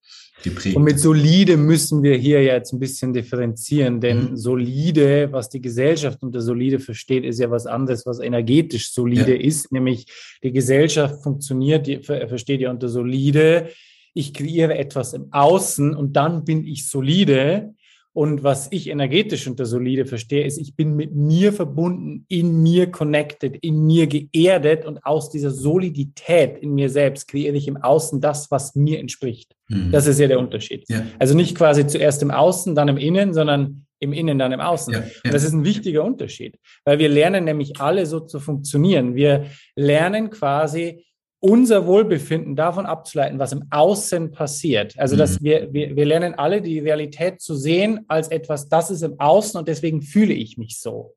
[0.45, 0.77] Geprägt.
[0.77, 4.37] Und mit solide müssen wir hier jetzt ein bisschen differenzieren, denn mhm.
[4.37, 9.41] solide, was die Gesellschaft unter solide versteht, ist ja was anderes, was energetisch solide ja.
[9.41, 10.07] ist, nämlich
[10.43, 13.71] die Gesellschaft funktioniert, die versteht ja unter solide.
[14.13, 17.75] Ich kreiere etwas im Außen und dann bin ich solide.
[18.17, 22.93] Und was ich energetisch unter solide verstehe, ist, ich bin mit mir verbunden, in mir
[22.93, 28.21] connected, in mir geerdet und aus dieser Solidität in mir selbst kreiere ich im Außen
[28.21, 29.57] das, was mir entspricht.
[29.69, 29.91] Mhm.
[29.91, 30.85] Das ist ja der Unterschied.
[30.89, 31.05] Ja.
[31.19, 34.93] Also nicht quasi zuerst im Außen, dann im Innen, sondern im Innen, dann im Außen.
[34.93, 35.07] Ja, ja.
[35.25, 39.17] Und das ist ein wichtiger Unterschied, weil wir lernen nämlich alle so zu funktionieren.
[39.17, 41.05] Wir lernen quasi
[41.45, 44.99] unser Wohlbefinden davon abzuleiten, was im Außen passiert.
[44.99, 45.45] Also, dass mhm.
[45.45, 49.59] wir, wir, wir lernen alle die Realität zu sehen als etwas, das ist im Außen
[49.59, 51.15] und deswegen fühle ich mich so.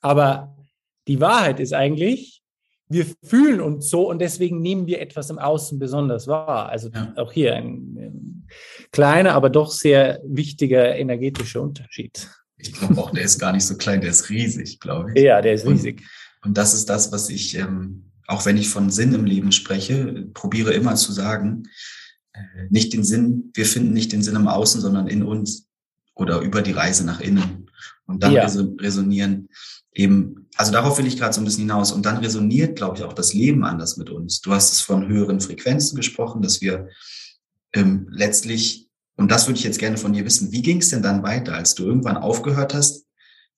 [0.00, 0.56] Aber
[1.06, 2.42] die Wahrheit ist eigentlich,
[2.88, 6.68] wir fühlen uns so und deswegen nehmen wir etwas im Außen besonders wahr.
[6.68, 7.12] Also ja.
[7.16, 8.48] auch hier ein, ein,
[8.90, 12.28] kleiner, aber doch sehr wichtiger energetischer Unterschied.
[12.56, 15.22] Ich glaube auch, der ist gar nicht so klein, der ist riesig, glaube ich.
[15.22, 16.00] Ja, der ist riesig.
[16.42, 19.52] Und, und das ist das, was ich ähm, auch wenn ich von Sinn im Leben
[19.52, 21.64] spreche, probiere immer zu sagen,
[22.32, 25.66] äh, nicht den Sinn, wir finden nicht den Sinn im Außen, sondern in uns
[26.14, 27.70] oder über die Reise nach innen.
[28.06, 28.44] Und dann ja.
[28.44, 29.48] resonieren
[29.94, 31.92] eben, also darauf will ich gerade so ein bisschen hinaus.
[31.92, 34.40] Und dann resoniert, glaube ich, auch das Leben anders mit uns.
[34.40, 36.88] Du hast es von höheren Frequenzen gesprochen, dass wir
[37.74, 41.02] ähm, letztlich, und das würde ich jetzt gerne von dir wissen, wie ging es denn
[41.02, 43.06] dann weiter, als du irgendwann aufgehört hast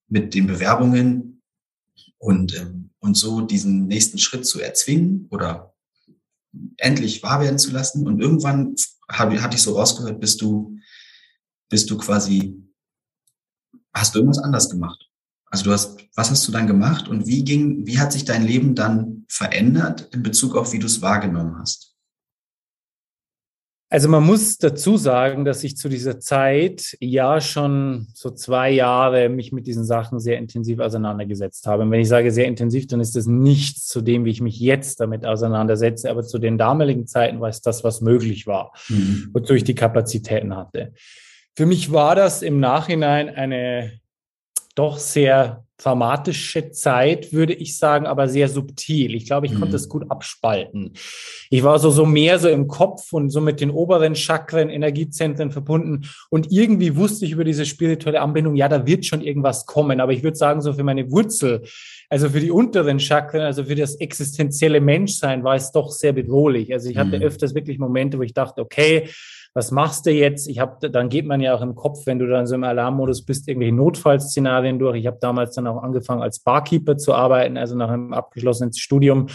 [0.08, 1.33] mit den Bewerbungen
[2.24, 5.74] und ähm, und so diesen nächsten Schritt zu erzwingen oder
[6.78, 8.06] endlich wahr werden zu lassen.
[8.06, 8.74] Und irgendwann
[9.10, 10.78] habe, hatte ich so rausgehört, bist du,
[11.68, 12.56] bist du quasi,
[13.92, 15.06] hast du irgendwas anders gemacht?
[15.46, 18.44] Also du hast, was hast du dann gemacht und wie ging, wie hat sich dein
[18.46, 21.93] Leben dann verändert in Bezug auf, wie du es wahrgenommen hast?
[23.94, 29.28] Also man muss dazu sagen, dass ich zu dieser Zeit ja schon so zwei Jahre
[29.28, 31.84] mich mit diesen Sachen sehr intensiv auseinandergesetzt habe.
[31.84, 34.58] Und wenn ich sage sehr intensiv, dann ist das nichts zu dem, wie ich mich
[34.58, 39.30] jetzt damit auseinandersetze, aber zu den damaligen Zeiten war es das, was möglich war, mhm.
[39.32, 40.92] wozu ich die Kapazitäten hatte.
[41.54, 43.92] Für mich war das im Nachhinein eine
[44.74, 49.14] doch sehr traumatische Zeit, würde ich sagen, aber sehr subtil.
[49.14, 49.60] Ich glaube, ich mhm.
[49.60, 50.92] konnte es gut abspalten.
[51.50, 55.50] Ich war so, so mehr so im Kopf und so mit den oberen Chakren, Energiezentren
[55.50, 56.08] verbunden.
[56.30, 60.00] Und irgendwie wusste ich über diese spirituelle Anbindung, ja, da wird schon irgendwas kommen.
[60.00, 61.62] Aber ich würde sagen, so für meine Wurzel,
[62.08, 66.72] also für die unteren Chakren, also für das existenzielle Menschsein war es doch sehr bedrohlich.
[66.72, 67.24] Also ich hatte mhm.
[67.24, 69.08] öfters wirklich Momente, wo ich dachte, okay,
[69.54, 70.48] was machst du jetzt?
[70.48, 73.24] Ich habe, dann geht man ja auch im Kopf, wenn du dann so im Alarmmodus
[73.24, 74.96] bist, irgendwelche Notfallszenarien durch.
[74.96, 79.28] Ich habe damals dann auch angefangen als Barkeeper zu arbeiten, also nach einem abgeschlossenen Studium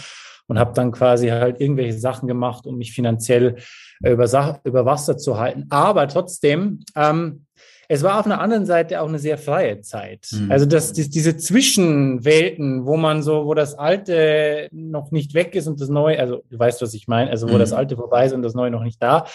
[0.46, 3.56] und habe dann quasi halt irgendwelche Sachen gemacht, um mich finanziell
[4.00, 5.66] über, über Wasser zu halten.
[5.70, 7.46] Aber trotzdem, ähm,
[7.88, 10.28] es war auf einer anderen Seite auch eine sehr freie Zeit.
[10.32, 10.50] Mhm.
[10.50, 15.66] Also das, das, diese Zwischenwelten, wo man so, wo das Alte noch nicht weg ist
[15.66, 17.60] und das Neue, also du weißt, was ich meine, also wo mhm.
[17.60, 19.26] das Alte vorbei ist und das Neue noch nicht da,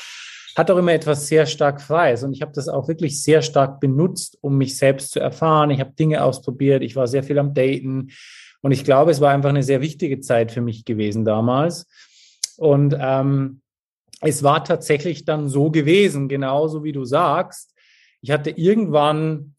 [0.56, 2.24] hat auch immer etwas sehr stark Freies.
[2.24, 5.70] Und ich habe das auch wirklich sehr stark benutzt, um mich selbst zu erfahren.
[5.70, 8.12] Ich habe Dinge ausprobiert, ich war sehr viel am Daten.
[8.62, 11.88] Und ich glaube, es war einfach eine sehr wichtige Zeit für mich gewesen damals.
[12.58, 13.62] Und ähm,
[14.22, 17.74] es war tatsächlich dann so gewesen, genauso wie du sagst.
[18.22, 19.56] Ich hatte irgendwann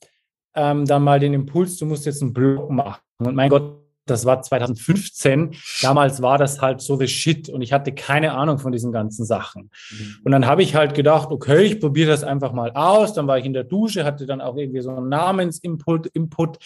[0.54, 3.00] ähm, dann mal den Impuls, du musst jetzt einen Blog machen.
[3.18, 5.56] Und mein Gott, das war 2015.
[5.82, 9.24] Damals war das halt so the shit und ich hatte keine Ahnung von diesen ganzen
[9.24, 9.70] Sachen.
[9.90, 10.16] Mhm.
[10.24, 13.12] Und dann habe ich halt gedacht, okay, ich probiere das einfach mal aus.
[13.12, 16.58] Dann war ich in der Dusche, hatte dann auch irgendwie so einen Namensinput, Input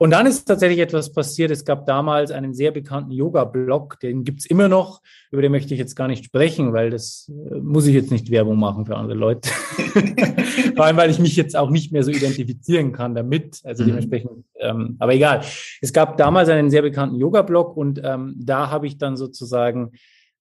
[0.00, 1.50] und dann ist tatsächlich etwas passiert.
[1.50, 5.02] Es gab damals einen sehr bekannten Yoga-Blog, den gibt's immer noch.
[5.32, 8.30] Über den möchte ich jetzt gar nicht sprechen, weil das äh, muss ich jetzt nicht
[8.30, 9.48] Werbung machen für andere Leute.
[10.76, 13.60] Vor allem, weil ich mich jetzt auch nicht mehr so identifizieren kann damit.
[13.64, 13.88] Also mhm.
[13.88, 15.42] dementsprechend, ähm, aber egal.
[15.80, 19.90] Es gab damals einen sehr bekannten Yoga-Blog und ähm, da habe ich dann sozusagen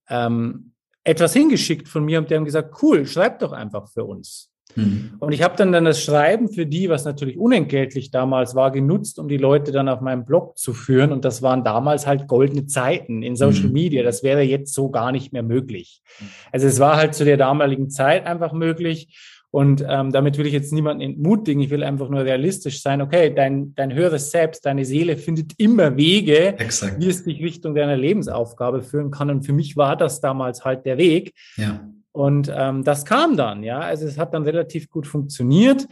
[0.07, 4.51] ähm, etwas hingeschickt von mir und die haben gesagt, cool, schreib doch einfach für uns.
[4.77, 5.13] Mhm.
[5.19, 9.17] Und ich habe dann dann das Schreiben für die, was natürlich unentgeltlich damals war, genutzt,
[9.17, 11.11] um die Leute dann auf meinem Blog zu führen.
[11.11, 13.73] Und das waren damals halt goldene Zeiten in Social mhm.
[13.73, 14.03] Media.
[14.03, 16.03] Das wäre jetzt so gar nicht mehr möglich.
[16.51, 19.17] Also es war halt zu der damaligen Zeit einfach möglich.
[19.49, 21.63] Und ähm, damit will ich jetzt niemanden entmutigen.
[21.63, 23.01] Ich will einfach nur realistisch sein.
[23.01, 26.99] Okay, dein, dein höheres Selbst, deine Seele findet immer Wege, Exakt.
[26.99, 29.31] wie es dich Richtung deiner Lebensaufgabe führen kann.
[29.31, 31.33] Und für mich war das damals halt der Weg.
[31.55, 31.79] Ja.
[32.17, 33.79] Und ähm, das kam dann, ja.
[33.79, 35.87] Also es hat dann relativ gut funktioniert.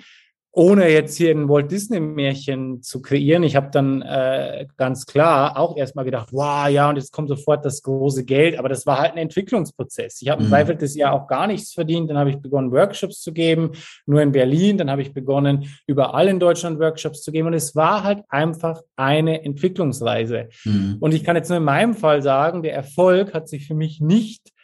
[0.56, 5.76] ohne jetzt hier ein Walt Disney-Märchen zu kreieren, ich habe dann äh, ganz klar auch
[5.76, 9.12] erstmal gedacht, wow, ja, und jetzt kommt sofort das große Geld, aber das war halt
[9.12, 10.22] ein Entwicklungsprozess.
[10.22, 10.52] Ich habe im mhm.
[10.52, 13.72] Zweifel das Jahr auch gar nichts verdient, dann habe ich begonnen, Workshops zu geben,
[14.06, 17.76] nur in Berlin, dann habe ich begonnen, überall in Deutschland Workshops zu geben und es
[17.76, 20.48] war halt einfach eine Entwicklungsreise.
[20.64, 20.98] Mhm.
[21.02, 24.00] Und ich kann jetzt nur in meinem Fall sagen, der Erfolg hat sich für mich
[24.00, 24.55] nicht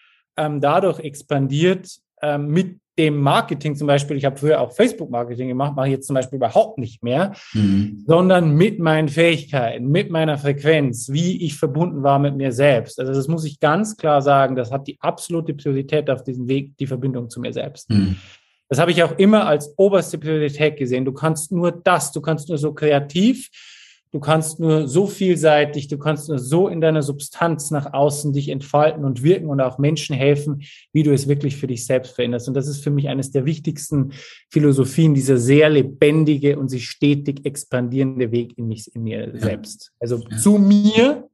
[0.41, 5.75] ähm, dadurch expandiert, ähm, mit dem Marketing zum Beispiel, ich habe früher auch Facebook-Marketing gemacht,
[5.75, 8.04] mache ich jetzt zum Beispiel überhaupt nicht mehr, mhm.
[8.06, 12.99] sondern mit meinen Fähigkeiten, mit meiner Frequenz, wie ich verbunden war mit mir selbst.
[12.99, 16.75] Also das muss ich ganz klar sagen, das hat die absolute Priorität auf diesem Weg,
[16.77, 17.89] die Verbindung zu mir selbst.
[17.89, 18.17] Mhm.
[18.67, 21.06] Das habe ich auch immer als oberste Priorität gesehen.
[21.06, 23.49] Du kannst nur das, du kannst nur so kreativ,
[24.12, 28.50] Du kannst nur so vielseitig, du kannst nur so in deiner Substanz nach außen dich
[28.50, 32.50] entfalten und wirken und auch Menschen helfen, wie du es wirklich für dich selbst veränderst.
[32.50, 34.12] Und das ist für mich eines der wichtigsten
[34.50, 39.39] Philosophien, dieser sehr lebendige und sich stetig expandierende Weg in mich, in mir ja.
[39.39, 39.93] selbst.
[40.02, 40.38] Also ja.
[40.38, 41.30] zu mir,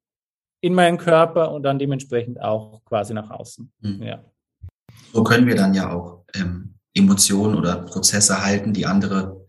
[0.62, 3.72] in meinen Körper und dann dementsprechend auch quasi nach außen.
[3.82, 4.04] Mhm.
[4.04, 4.24] Ja.
[5.14, 9.46] So können wir dann ja auch ähm, Emotionen oder Prozesse halten, die andere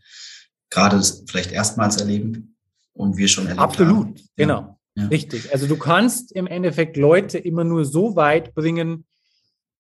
[0.71, 2.48] gerade vielleicht erstmals erleben
[2.99, 4.29] und wir schon erlebt Absolut, haben.
[4.37, 4.79] genau.
[4.97, 5.07] Ja.
[5.07, 5.53] Richtig.
[5.53, 9.05] Also du kannst im Endeffekt Leute immer nur so weit bringen,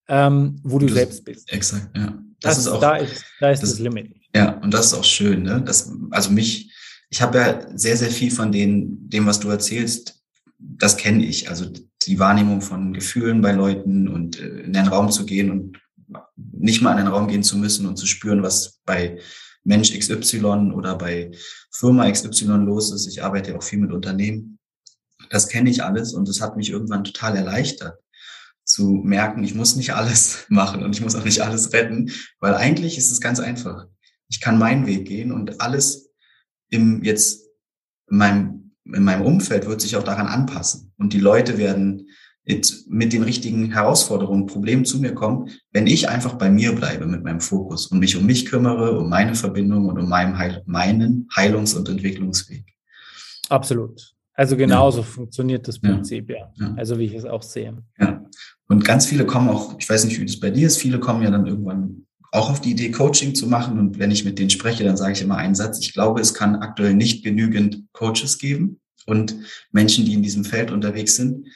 [0.09, 1.53] ähm, wo du das, selbst bist.
[1.53, 2.17] Exakt, ja.
[2.41, 4.15] Das, das ist auch, da ist, da ist das, das, Limit.
[4.35, 5.61] Ja, und das ist auch schön, ne?
[5.61, 6.73] Das, also mich,
[7.11, 10.23] ich habe ja sehr, sehr viel von den, dem, was du erzählst,
[10.59, 11.49] das kenne ich.
[11.51, 11.67] Also
[12.07, 15.79] die Wahrnehmung von Gefühlen bei Leuten und äh, in den Raum zu gehen und
[16.37, 19.19] nicht mal in den Raum gehen zu müssen und zu spüren, was bei
[19.69, 21.31] Mensch XY oder bei
[21.71, 23.07] Firma XY los ist.
[23.07, 24.59] Ich arbeite ja auch viel mit Unternehmen.
[25.31, 27.99] Das kenne ich alles und das hat mich irgendwann total erleichtert
[28.69, 32.55] zu merken, ich muss nicht alles machen und ich muss auch nicht alles retten, weil
[32.55, 33.87] eigentlich ist es ganz einfach.
[34.29, 36.11] Ich kann meinen Weg gehen und alles
[36.69, 37.47] im jetzt
[38.11, 42.09] in meinem, in meinem Umfeld wird sich auch daran anpassen und die Leute werden
[42.89, 47.23] mit den richtigen Herausforderungen, Problemen zu mir kommen, wenn ich einfach bei mir bleibe mit
[47.23, 51.29] meinem Fokus und mich um mich kümmere, um meine Verbindung und um meinen, Heil meinen
[51.35, 52.65] Heilungs- und Entwicklungsweg.
[53.51, 54.15] Absolut.
[54.33, 55.05] Also genauso ja.
[55.05, 56.51] funktioniert das Prinzip, ja.
[56.55, 56.75] ja.
[56.77, 57.77] Also wie ich es auch sehe.
[57.99, 58.25] Ja.
[58.69, 61.23] Und ganz viele kommen auch, ich weiß nicht, wie das bei dir ist, viele kommen
[61.23, 63.79] ja dann irgendwann auch auf die Idee, Coaching zu machen.
[63.79, 65.81] Und wenn ich mit denen spreche, dann sage ich immer einen Satz.
[65.81, 69.35] Ich glaube, es kann aktuell nicht genügend Coaches geben und
[69.73, 71.49] Menschen, die in diesem Feld unterwegs sind.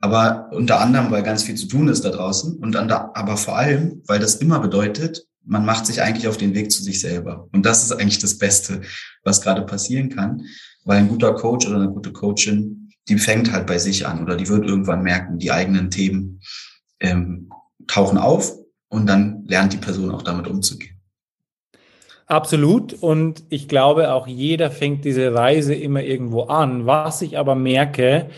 [0.00, 3.36] Aber unter anderem, weil ganz viel zu tun ist da draußen und dann da, aber
[3.36, 7.00] vor allem, weil das immer bedeutet, man macht sich eigentlich auf den Weg zu sich
[7.00, 7.48] selber.
[7.52, 8.80] Und das ist eigentlich das Beste,
[9.24, 10.46] was gerade passieren kann,
[10.84, 14.36] weil ein guter Coach oder eine gute Coachin, die fängt halt bei sich an oder
[14.36, 16.40] die wird irgendwann merken, die eigenen Themen
[17.00, 17.50] ähm,
[17.86, 18.54] tauchen auf
[18.88, 21.00] und dann lernt die Person auch damit umzugehen.
[22.30, 22.92] Absolut.
[22.94, 26.86] Und ich glaube, auch jeder fängt diese Reise immer irgendwo an.
[26.86, 28.30] Was ich aber merke,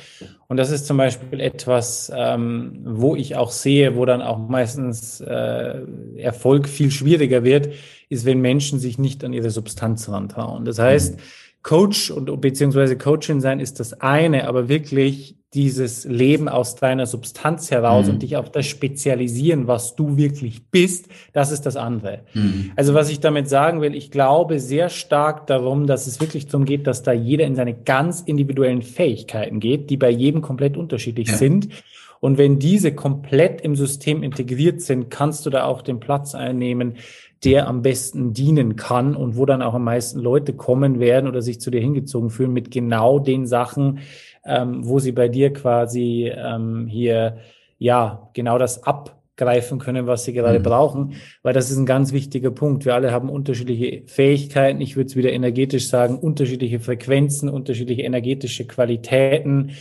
[0.52, 5.22] und das ist zum Beispiel etwas, ähm, wo ich auch sehe, wo dann auch meistens
[5.22, 5.80] äh,
[6.18, 7.70] Erfolg viel schwieriger wird,
[8.10, 10.66] ist, wenn Menschen sich nicht an ihre Substanz rantrauen.
[10.66, 11.18] Das heißt,
[11.62, 17.70] Coach und beziehungsweise Coachin sein ist das eine, aber wirklich dieses Leben aus deiner Substanz
[17.70, 18.14] heraus mhm.
[18.14, 22.20] und dich auf das spezialisieren, was du wirklich bist, das ist das andere.
[22.33, 22.72] Mhm.
[22.75, 26.64] Also was ich damit sagen will, ich glaube sehr stark darum, dass es wirklich darum
[26.64, 31.29] geht, dass da jeder in seine ganz individuellen Fähigkeiten geht, die bei jedem komplett unterschiedlich
[31.29, 31.37] ja.
[31.37, 31.68] sind.
[32.18, 36.94] Und wenn diese komplett im System integriert sind, kannst du da auch den Platz einnehmen,
[37.44, 41.42] der am besten dienen kann und wo dann auch am meisten Leute kommen werden oder
[41.42, 44.00] sich zu dir hingezogen fühlen mit genau den Sachen,
[44.44, 47.38] ähm, wo sie bei dir quasi ähm, hier
[47.78, 50.64] ja genau das abgreifen können, was sie gerade mhm.
[50.64, 52.85] brauchen, weil das ist ein ganz wichtiger Punkt.
[52.85, 58.66] Wir alle haben unterschiedliche Fähigkeiten, ich würde es wieder energetisch sagen, unterschiedliche Frequenzen, unterschiedliche energetische
[58.66, 59.72] Qualitäten.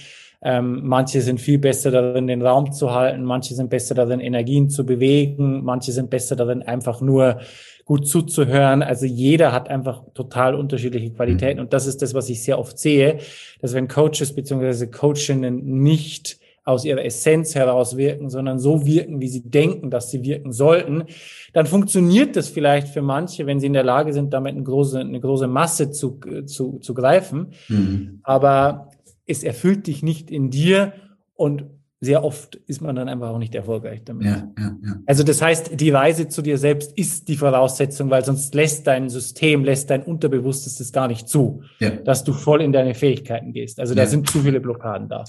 [0.43, 4.69] Ähm, manche sind viel besser darin, den Raum zu halten, manche sind besser darin, Energien
[4.69, 7.39] zu bewegen, manche sind besser darin, einfach nur
[7.85, 8.81] gut zuzuhören.
[8.81, 11.57] Also jeder hat einfach total unterschiedliche Qualitäten.
[11.57, 11.65] Mhm.
[11.65, 13.19] Und das ist das, was ich sehr oft sehe,
[13.59, 19.27] dass wenn Coaches beziehungsweise Coachinnen nicht aus ihrer Essenz heraus wirken, sondern so wirken, wie
[19.27, 21.05] sie denken, dass sie wirken sollten,
[21.53, 24.99] dann funktioniert das vielleicht für manche, wenn sie in der Lage sind, damit eine große,
[24.99, 27.53] eine große Masse zu, zu, zu greifen.
[27.67, 28.19] Mhm.
[28.21, 28.90] Aber
[29.25, 30.93] es erfüllt dich nicht in dir
[31.35, 31.65] und
[32.03, 34.25] sehr oft ist man dann einfach auch nicht erfolgreich damit.
[34.25, 34.95] Ja, ja, ja.
[35.05, 39.07] Also das heißt, die Reise zu dir selbst ist die Voraussetzung, weil sonst lässt dein
[39.07, 41.61] System, lässt dein Unterbewusstes das gar nicht zu,
[42.03, 43.79] dass du voll in deine Fähigkeiten gehst.
[43.79, 45.23] Also da sind zu viele Blockaden da.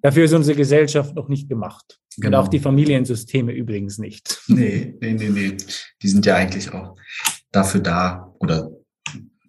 [0.00, 2.00] Dafür ist unsere Gesellschaft noch nicht gemacht.
[2.16, 2.28] Genau.
[2.28, 4.40] Und auch die Familiensysteme übrigens nicht.
[4.48, 5.56] Nee, nee, nee, nee.
[6.00, 6.96] Die sind ja eigentlich auch
[7.52, 8.70] dafür da oder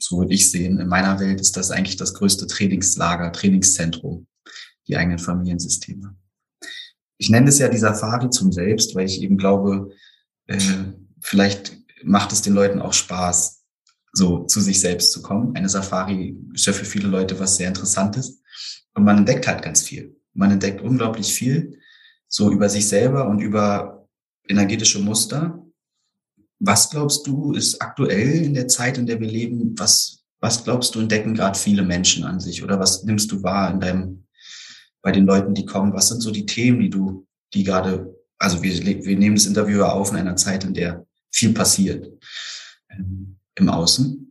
[0.05, 0.79] so würde ich sehen.
[0.79, 4.27] In meiner Welt ist das eigentlich das größte Trainingslager, Trainingszentrum,
[4.87, 6.15] die eigenen Familiensysteme.
[7.17, 9.89] Ich nenne es ja die Safari zum Selbst, weil ich eben glaube,
[10.45, 10.59] äh,
[11.21, 13.63] vielleicht macht es den Leuten auch Spaß,
[14.13, 15.55] so zu sich selbst zu kommen.
[15.55, 18.41] Eine Safari ist ja für viele Leute was sehr Interessantes.
[18.93, 20.15] Und man entdeckt halt ganz viel.
[20.33, 21.79] Man entdeckt unglaublich viel,
[22.27, 24.07] so über sich selber und über
[24.47, 25.64] energetische Muster.
[26.59, 30.95] Was glaubst du, ist aktuell in der Zeit, in der wir leben, was, was glaubst
[30.95, 32.63] du, entdecken gerade viele Menschen an sich?
[32.63, 34.27] Oder was nimmst du wahr in deinem,
[35.01, 35.93] bei den Leuten, die kommen?
[35.93, 39.83] Was sind so die Themen, die du, die gerade, also wir, wir nehmen das Interview
[39.83, 42.09] auf in einer Zeit, in der viel passiert
[42.89, 44.24] ähm, im Außen.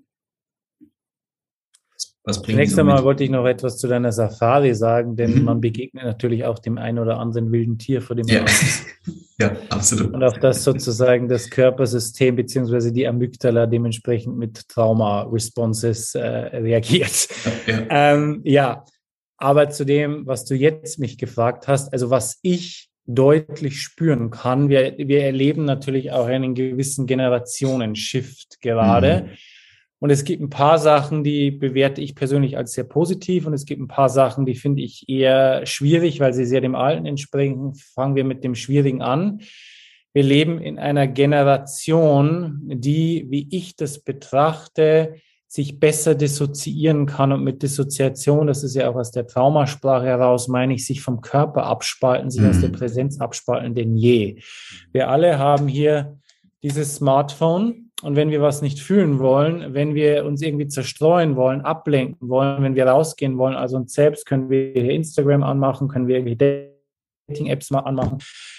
[2.27, 5.45] Was Zunächst einmal wollte ich noch etwas zu deiner Safari sagen, denn mhm.
[5.45, 8.47] man begegnet natürlich auch dem einen oder anderen wilden Tier, vor dem ja.
[9.39, 10.14] ja, absolut.
[10.14, 17.29] Und auf das sozusagen das Körpersystem beziehungsweise die Amygdala dementsprechend mit Trauma-Responses äh, reagiert.
[17.66, 17.87] Ja, ja.
[18.14, 18.85] Ähm, ja,
[19.37, 24.70] aber zu dem, was du jetzt mich gefragt hast, also was ich deutlich spüren kann.
[24.70, 29.27] Wir, wir erleben natürlich auch einen gewissen Generationenshift gerade.
[29.27, 29.37] Mhm.
[30.01, 33.65] Und es gibt ein paar Sachen, die bewerte ich persönlich als sehr positiv und es
[33.65, 37.75] gibt ein paar Sachen, die finde ich eher schwierig, weil sie sehr dem Alten entsprechen.
[37.75, 39.41] Fangen wir mit dem Schwierigen an.
[40.13, 45.15] Wir leben in einer Generation, die, wie ich das betrachte,
[45.55, 50.49] sich besser dissoziieren kann und mit Dissoziation, das ist ja auch aus der Traumasprache heraus,
[50.49, 52.51] meine ich, sich vom Körper abspalten, sich mhm.
[52.51, 52.75] aus der mhm.
[52.75, 54.41] Präsenz abspalten denn je.
[54.93, 56.19] Wir alle haben hier
[56.65, 61.63] dieses Smartphone und wenn wir was nicht fühlen wollen, wenn wir uns irgendwie zerstreuen wollen,
[61.63, 66.09] ablenken wollen, wenn wir rausgehen wollen, also uns selbst, können wir hier Instagram anmachen, können
[66.09, 66.71] wir irgendwie
[67.29, 68.19] Dating-Apps mal anmachen,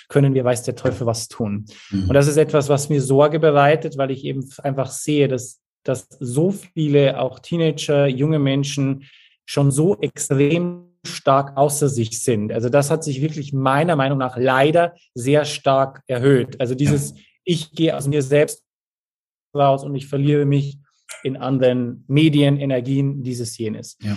[0.09, 1.65] können wir, weiß der Teufel, was tun.
[1.91, 2.09] Mhm.
[2.09, 6.07] Und das ist etwas, was mir Sorge bereitet, weil ich eben einfach sehe, dass dass
[6.19, 9.05] so viele, auch Teenager, junge Menschen,
[9.45, 12.51] schon so extrem stark außer sich sind.
[12.51, 16.59] Also das hat sich wirklich meiner Meinung nach leider sehr stark erhöht.
[16.59, 17.13] Also dieses,
[17.43, 18.64] ich gehe aus mir selbst
[19.55, 20.77] raus und ich verliere mich
[21.23, 23.97] in anderen Medien, Energien, dieses, jenes.
[24.01, 24.15] Ja.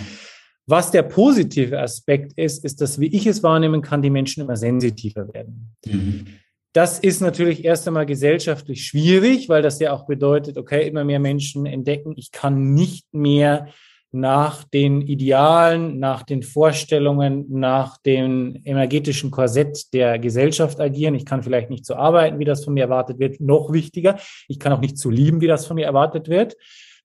[0.67, 4.55] Was der positive Aspekt ist, ist, dass, wie ich es wahrnehmen kann, die Menschen immer
[4.55, 5.75] sensitiver werden.
[5.85, 6.27] Mhm.
[6.73, 11.19] Das ist natürlich erst einmal gesellschaftlich schwierig, weil das ja auch bedeutet, okay, immer mehr
[11.19, 13.69] Menschen entdecken, ich kann nicht mehr
[14.11, 21.15] nach den Idealen, nach den Vorstellungen, nach dem energetischen Korsett der Gesellschaft agieren.
[21.15, 23.39] Ich kann vielleicht nicht so arbeiten, wie das von mir erwartet wird.
[23.39, 26.55] Noch wichtiger, ich kann auch nicht so lieben, wie das von mir erwartet wird,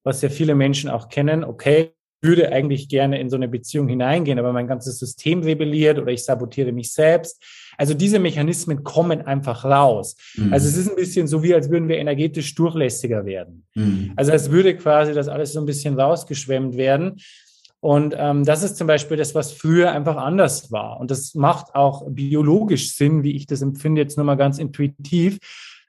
[0.02, 1.44] was ja viele Menschen auch kennen.
[1.44, 1.92] Okay,
[2.24, 6.24] würde eigentlich gerne in so eine Beziehung hineingehen, aber mein ganzes System rebelliert oder ich
[6.24, 7.42] sabotiere mich selbst.
[7.76, 10.16] Also diese Mechanismen kommen einfach raus.
[10.36, 10.52] Mhm.
[10.52, 13.64] Also es ist ein bisschen so, wie als würden wir energetisch durchlässiger werden.
[13.74, 14.12] Mhm.
[14.16, 17.20] Also es würde quasi das alles so ein bisschen rausgeschwemmt werden.
[17.80, 20.98] Und ähm, das ist zum Beispiel das, was früher einfach anders war.
[20.98, 25.38] Und das macht auch biologisch Sinn, wie ich das empfinde, jetzt nur mal ganz intuitiv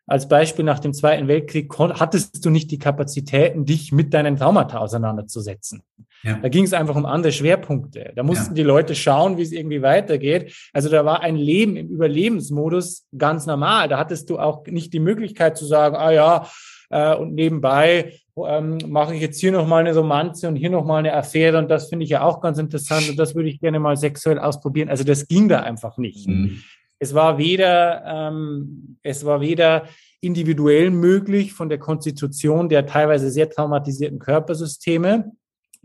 [0.08, 4.78] als Beispiel nach dem Zweiten Weltkrieg hattest du nicht die Kapazitäten, dich mit deinen Traumata
[4.78, 5.82] auseinanderzusetzen.
[6.24, 6.38] Ja.
[6.42, 8.14] Da ging es einfach um andere Schwerpunkte.
[8.16, 8.56] Da mussten ja.
[8.56, 10.54] die Leute schauen, wie es irgendwie weitergeht.
[10.74, 13.88] Also da war ein Leben im Überlebensmodus ganz normal.
[13.88, 16.48] Da hattest du auch nicht die Möglichkeit zu sagen, ah ja,
[16.90, 21.14] äh, und nebenbei ähm, mache ich jetzt hier nochmal eine Romanze und hier nochmal eine
[21.14, 23.96] Affäre und das finde ich ja auch ganz interessant und das würde ich gerne mal
[23.96, 24.90] sexuell ausprobieren.
[24.90, 26.28] Also das ging da einfach nicht.
[26.28, 26.62] Mhm.
[27.00, 29.88] Es war weder, ähm, es war weder
[30.22, 35.32] individuell möglich von der Konstitution der teilweise sehr traumatisierten Körpersysteme,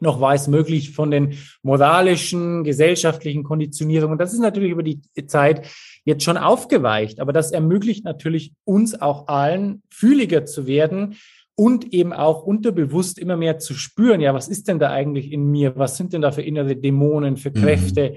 [0.00, 4.18] noch war es möglich von den moralischen, gesellschaftlichen Konditionierungen.
[4.18, 5.66] Das ist natürlich über die Zeit
[6.04, 11.16] jetzt schon aufgeweicht, aber das ermöglicht natürlich uns auch allen, fühliger zu werden,
[11.61, 15.44] und eben auch unterbewusst immer mehr zu spüren, ja, was ist denn da eigentlich in
[15.44, 15.76] mir?
[15.76, 17.54] Was sind denn da für innere Dämonen, für mhm.
[17.54, 18.16] Kräfte, mhm.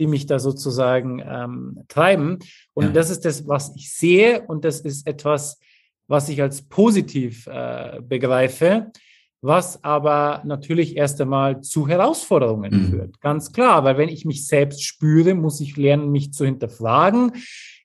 [0.00, 2.40] die mich da sozusagen ähm, treiben?
[2.74, 2.90] Und ja.
[2.90, 5.60] das ist das, was ich sehe und das ist etwas,
[6.08, 8.90] was ich als positiv äh, begreife,
[9.40, 12.90] was aber natürlich erst einmal zu Herausforderungen mhm.
[12.90, 13.20] führt.
[13.20, 17.34] Ganz klar, weil wenn ich mich selbst spüre, muss ich lernen, mich zu hinterfragen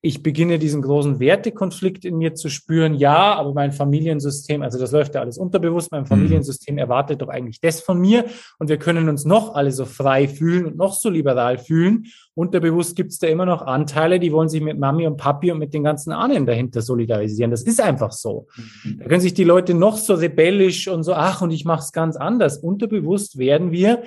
[0.06, 2.94] ich beginne diesen großen Wertekonflikt in mir zu spüren.
[2.94, 6.08] Ja, aber mein Familiensystem, also das läuft ja alles unterbewusst, mein mhm.
[6.08, 8.26] Familiensystem erwartet doch eigentlich das von mir
[8.60, 12.06] und wir können uns noch alle so frei fühlen und noch so liberal fühlen.
[12.36, 15.58] Unterbewusst gibt es da immer noch Anteile, die wollen sich mit Mami und Papi und
[15.58, 17.50] mit den ganzen Ahnen dahinter solidarisieren.
[17.50, 18.46] Das ist einfach so.
[18.84, 19.00] Mhm.
[19.00, 21.92] Da können sich die Leute noch so rebellisch und so, ach, und ich mache es
[21.92, 22.60] ganz anders.
[22.60, 24.04] Unterbewusst werden wir,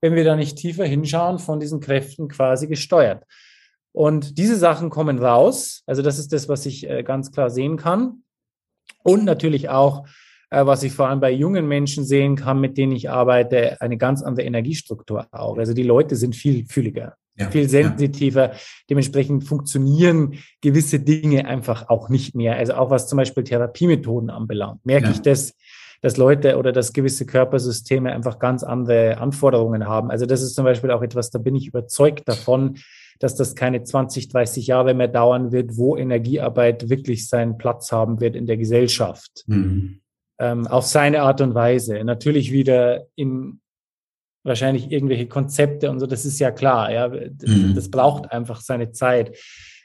[0.00, 3.24] wenn wir da nicht tiefer hinschauen, von diesen Kräften quasi gesteuert.
[3.92, 5.82] Und diese Sachen kommen raus.
[5.86, 8.22] Also das ist das, was ich äh, ganz klar sehen kann.
[9.02, 10.06] Und natürlich auch
[10.50, 13.96] äh, was ich vor allem bei jungen Menschen sehen kann, mit denen ich arbeite, eine
[13.96, 15.56] ganz andere Energiestruktur auch.
[15.56, 18.52] Also die Leute sind viel fühliger, ja, viel sensitiver.
[18.52, 18.58] Ja.
[18.90, 22.56] Dementsprechend funktionieren gewisse Dinge einfach auch nicht mehr.
[22.56, 25.12] Also auch was zum Beispiel Therapiemethoden anbelangt, merke ja.
[25.12, 25.54] ich das,
[26.02, 30.10] dass Leute oder dass gewisse Körpersysteme einfach ganz andere Anforderungen haben.
[30.10, 32.78] Also das ist zum Beispiel auch etwas, da bin ich überzeugt davon,
[33.20, 38.20] dass das keine 20, 30 Jahre mehr dauern wird, wo Energiearbeit wirklich seinen Platz haben
[38.20, 39.44] wird in der Gesellschaft.
[39.46, 40.00] Mhm.
[40.38, 42.02] Ähm, auf seine Art und Weise.
[42.02, 43.60] Natürlich wieder in
[44.42, 47.08] wahrscheinlich irgendwelche Konzepte und so, das ist ja klar, ja.
[47.08, 47.74] Mhm.
[47.74, 49.36] Das braucht einfach seine Zeit.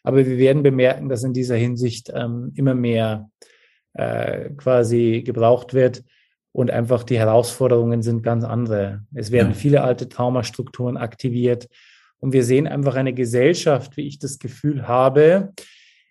[0.04, 3.30] Aber wir werden bemerken, dass in dieser Hinsicht ähm, immer mehr
[3.94, 6.04] äh, quasi gebraucht wird
[6.54, 9.04] und einfach die Herausforderungen sind ganz andere.
[9.14, 9.56] Es werden ja.
[9.56, 11.68] viele alte Traumastrukturen aktiviert.
[12.20, 15.54] Und wir sehen einfach eine Gesellschaft, wie ich das Gefühl habe,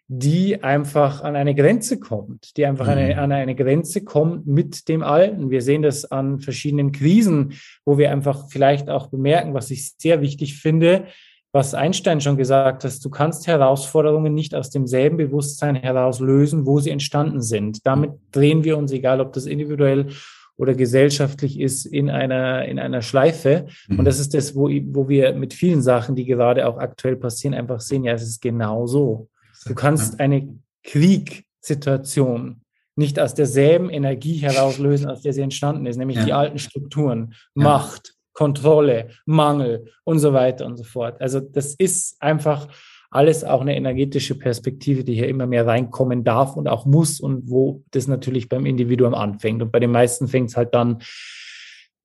[0.06, 2.92] die einfach an eine Grenze kommt, die einfach mhm.
[2.92, 5.50] eine, an eine Grenze kommt mit dem Alten.
[5.50, 10.20] Wir sehen das an verschiedenen Krisen, wo wir einfach vielleicht auch bemerken, was ich sehr
[10.20, 11.06] wichtig finde,
[11.52, 16.80] was Einstein schon gesagt hat, du kannst Herausforderungen nicht aus demselben Bewusstsein heraus lösen, wo
[16.80, 17.86] sie entstanden sind.
[17.86, 20.08] Damit drehen wir uns, egal ob das individuell
[20.56, 23.66] oder gesellschaftlich ist, in einer, in einer Schleife.
[23.88, 24.00] Mhm.
[24.00, 27.54] Und das ist das, wo, wo wir mit vielen Sachen, die gerade auch aktuell passieren,
[27.54, 29.28] einfach sehen, ja, es ist genau so.
[29.66, 30.48] Du kannst eine
[30.84, 32.60] Kriegssituation
[32.96, 36.24] nicht aus derselben Energie herauslösen, aus der sie entstanden ist, nämlich ja.
[36.24, 37.64] die alten Strukturen, ja.
[37.64, 41.20] Macht, Kontrolle, Mangel und so weiter und so fort.
[41.20, 42.68] Also das ist einfach
[43.14, 47.48] alles auch eine energetische Perspektive, die hier immer mehr reinkommen darf und auch muss und
[47.48, 49.62] wo das natürlich beim Individuum anfängt.
[49.62, 51.00] Und bei den meisten fängt es halt dann,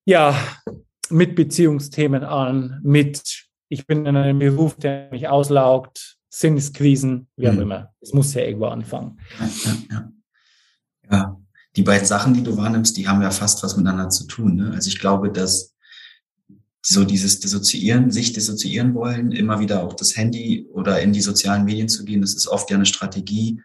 [0.04, 0.34] ja,
[1.10, 7.54] mit Beziehungsthemen an, mit ich bin in einem Beruf, der mich auslaugt, Sinneskrisen, wie auch
[7.54, 7.62] mhm.
[7.62, 7.94] immer.
[8.00, 9.18] Es muss ja irgendwo anfangen.
[9.38, 10.12] Ja, ja, ja.
[11.10, 11.40] ja,
[11.76, 14.56] die beiden Sachen, die du wahrnimmst, die haben ja fast was miteinander zu tun.
[14.56, 14.70] Ne?
[14.74, 15.69] Also ich glaube, dass
[16.82, 21.64] so dieses Dissoziieren, sich dissoziieren wollen, immer wieder auf das Handy oder in die sozialen
[21.64, 23.60] Medien zu gehen, das ist oft ja eine Strategie,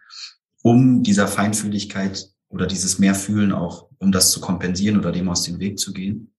[0.62, 5.58] um dieser Feinfühligkeit oder dieses Mehrfühlen auch, um das zu kompensieren oder dem aus dem
[5.58, 6.34] Weg zu gehen.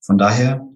[0.00, 0.68] Von daher,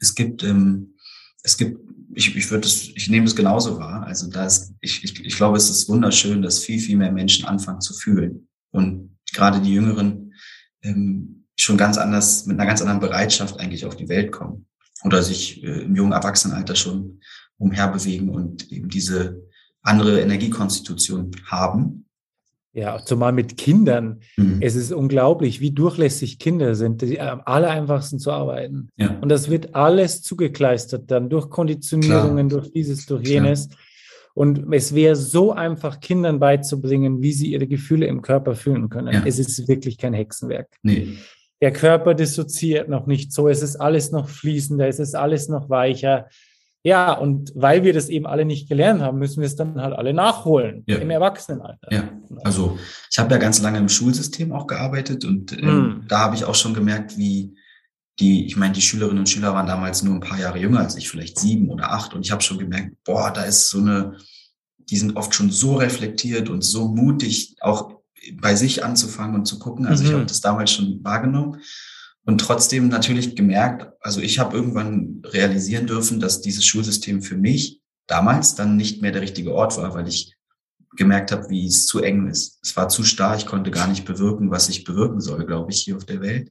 [0.00, 0.94] es gibt, ähm,
[1.42, 1.78] es gibt,
[2.14, 4.04] ich, ich würde es, ich nehme es genauso wahr.
[4.06, 7.44] Also da ist, ich, ich, ich glaube, es ist wunderschön, dass viel, viel mehr Menschen
[7.44, 8.48] anfangen zu fühlen.
[8.70, 10.32] Und gerade die Jüngeren
[10.82, 14.66] ähm, schon ganz anders, mit einer ganz anderen Bereitschaft eigentlich auf die Welt kommen
[15.04, 17.20] oder sich äh, im jungen Erwachsenenalter schon
[17.58, 19.42] umherbewegen und eben diese
[19.82, 22.06] andere Energiekonstitution haben.
[22.72, 24.20] Ja, zumal mit Kindern.
[24.36, 24.58] Mhm.
[24.60, 28.88] Es ist unglaublich, wie durchlässig Kinder sind, die am aller einfachsten zu arbeiten.
[28.96, 29.16] Ja.
[29.20, 32.62] Und das wird alles zugekleistert dann durch Konditionierungen, Klar.
[32.62, 33.68] durch dieses, durch jenes.
[33.68, 33.80] Klar.
[34.34, 39.14] Und es wäre so einfach, Kindern beizubringen, wie sie ihre Gefühle im Körper fühlen können.
[39.14, 39.22] Ja.
[39.24, 40.66] Es ist wirklich kein Hexenwerk.
[40.82, 41.16] Nee
[41.64, 45.70] der Körper dissoziiert noch nicht so, es ist alles noch fließender, es ist alles noch
[45.70, 46.28] weicher.
[46.82, 49.96] Ja, und weil wir das eben alle nicht gelernt haben, müssen wir es dann halt
[49.96, 50.98] alle nachholen ja.
[50.98, 51.88] im Erwachsenenalter.
[51.90, 52.10] Ja,
[52.44, 52.78] also
[53.10, 56.04] ich habe ja ganz lange im Schulsystem auch gearbeitet und äh, hm.
[56.06, 57.56] da habe ich auch schon gemerkt, wie
[58.18, 60.96] die, ich meine, die Schülerinnen und Schüler waren damals nur ein paar Jahre jünger als
[60.96, 62.12] ich, vielleicht sieben oder acht.
[62.12, 64.18] Und ich habe schon gemerkt, boah, da ist so eine,
[64.76, 67.93] die sind oft schon so reflektiert und so mutig, auch
[68.40, 69.86] bei sich anzufangen und zu gucken.
[69.86, 70.08] Also mhm.
[70.08, 71.60] ich habe das damals schon wahrgenommen
[72.24, 77.82] und trotzdem natürlich gemerkt, also ich habe irgendwann realisieren dürfen, dass dieses Schulsystem für mich
[78.06, 80.34] damals dann nicht mehr der richtige Ort war, weil ich
[80.96, 82.58] gemerkt habe, wie es zu eng ist.
[82.62, 85.80] Es war zu starr, ich konnte gar nicht bewirken, was ich bewirken soll, glaube ich,
[85.80, 86.50] hier auf der Welt.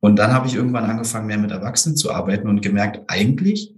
[0.00, 3.74] Und dann habe ich irgendwann angefangen, mehr mit Erwachsenen zu arbeiten und gemerkt, eigentlich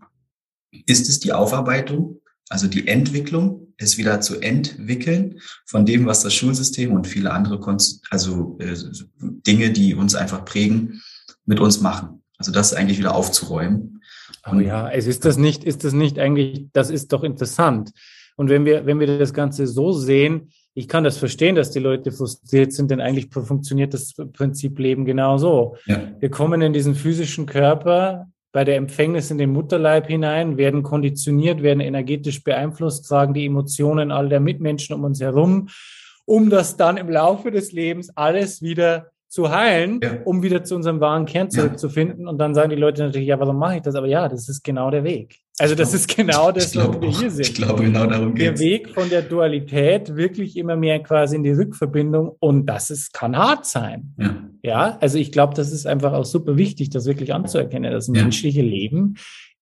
[0.87, 2.22] ist es die Aufarbeitung,
[2.53, 7.59] also die Entwicklung es wieder zu entwickeln von dem, was das Schulsystem und viele andere,
[7.59, 8.77] Konst also äh,
[9.19, 11.01] Dinge, die uns einfach prägen,
[11.47, 12.23] mit uns machen.
[12.37, 14.03] Also das eigentlich wieder aufzuräumen.
[14.47, 17.93] Oh ja, es ist das nicht, ist das nicht eigentlich, das ist doch interessant.
[18.37, 21.79] Und wenn wir, wenn wir das Ganze so sehen, ich kann das verstehen, dass die
[21.79, 25.77] Leute frustriert sind, denn eigentlich funktioniert das Prinzip Leben genauso.
[25.87, 26.13] Ja.
[26.21, 31.63] Wir kommen in diesen physischen Körper, bei der Empfängnis in den Mutterleib hinein, werden konditioniert,
[31.63, 35.69] werden energetisch beeinflusst, tragen die Emotionen all der Mitmenschen um uns herum,
[36.27, 40.19] um das dann im Laufe des Lebens alles wieder zu heilen, ja.
[40.27, 42.25] um wieder zu unserem wahren Kern zurückzufinden.
[42.25, 42.29] Ja.
[42.29, 43.95] Und dann sagen die Leute natürlich, ja, warum mache ich das?
[43.95, 45.39] Aber ja, das ist genau der Weg.
[45.59, 47.47] Also das ist genau das, was wir hier sind.
[47.47, 51.45] Ich glaube, genau darum geht Der Weg von der Dualität wirklich immer mehr quasi in
[51.45, 52.37] die Rückverbindung.
[52.41, 54.15] Und das ist, kann hart sein.
[54.19, 57.91] Ja, ja also ich glaube, das ist einfach auch super wichtig, das wirklich anzuerkennen.
[57.91, 59.15] Das menschliche Leben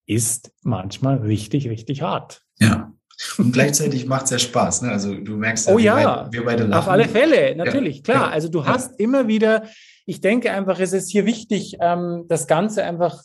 [0.05, 2.43] ist manchmal richtig, richtig hart.
[2.59, 2.93] Ja.
[3.39, 4.83] Und gleichzeitig macht es ja Spaß.
[4.83, 4.91] Ne?
[4.91, 5.95] Also du merkst ja, oh, wir, ja.
[5.95, 6.83] Beide, wir beide lachen.
[6.83, 8.03] Auf alle Fälle, natürlich, ja.
[8.03, 8.31] klar.
[8.31, 9.65] Also du hast immer wieder,
[10.07, 13.23] ich denke einfach, es ist hier wichtig, ähm, das Ganze einfach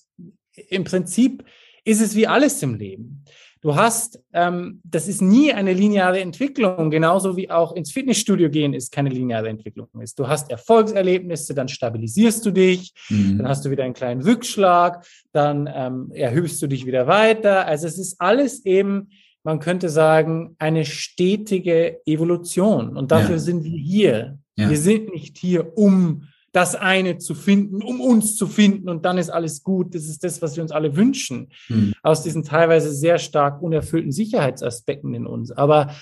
[0.55, 1.45] im Prinzip
[1.83, 3.23] ist es wie alles im Leben.
[3.61, 8.75] Du hast, ähm, das ist nie eine lineare Entwicklung, genauso wie auch ins Fitnessstudio gehen
[8.75, 10.19] ist keine lineare Entwicklung ist.
[10.19, 13.39] Du hast Erfolgserlebnisse, dann stabilisierst du dich, mhm.
[13.39, 17.65] dann hast du wieder einen kleinen Rückschlag, dann ähm, erhöhst du dich wieder weiter.
[17.65, 19.09] Also es ist alles eben,
[19.45, 22.97] man könnte sagen, eine stetige Evolution.
[22.97, 23.39] Und dafür ja.
[23.39, 24.39] sind wir hier.
[24.55, 24.69] Ja.
[24.69, 29.17] Wir sind nicht hier, um das eine zu finden, um uns zu finden und dann
[29.17, 29.93] ist alles gut.
[29.93, 31.51] Das ist das, was wir uns alle wünschen.
[31.67, 31.93] Mhm.
[32.01, 35.51] Aus diesen teilweise sehr stark unerfüllten Sicherheitsaspekten in uns.
[35.51, 35.93] Aber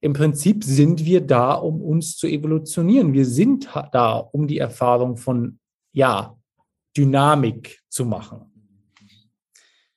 [0.00, 3.12] im Prinzip sind wir da, um uns zu evolutionieren.
[3.12, 5.58] Wir sind da, um die Erfahrung von,
[5.92, 6.36] ja,
[6.96, 8.42] Dynamik zu machen.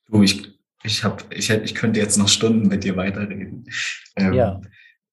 [0.06, 0.53] Du, ich,
[0.84, 3.66] ich, hab, ich, ich könnte jetzt noch Stunden mit dir weiterreden.
[4.16, 4.60] Ähm, ja.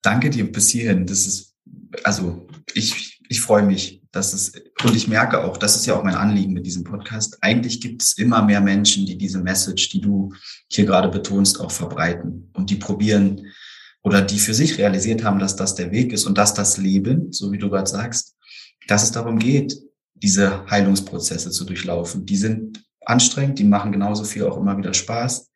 [0.01, 1.05] Danke dir bis hierhin.
[1.05, 1.55] Das ist,
[2.03, 6.03] also ich, ich freue mich das ist, und ich merke auch, das ist ja auch
[6.03, 7.37] mein Anliegen mit diesem Podcast.
[7.41, 10.33] Eigentlich gibt es immer mehr Menschen, die diese Message, die du
[10.69, 13.47] hier gerade betonst, auch verbreiten und die probieren
[14.03, 17.31] oder die für sich realisiert haben, dass das der Weg ist und dass das Leben,
[17.31, 18.35] so wie du gerade sagst,
[18.87, 19.77] dass es darum geht,
[20.13, 22.25] diese Heilungsprozesse zu durchlaufen.
[22.25, 25.50] Die sind anstrengend, die machen genauso viel auch immer wieder Spaß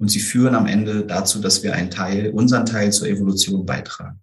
[0.00, 4.18] und sie führen am Ende dazu, dass wir einen Teil, unseren Teil zur Evolution beitragen.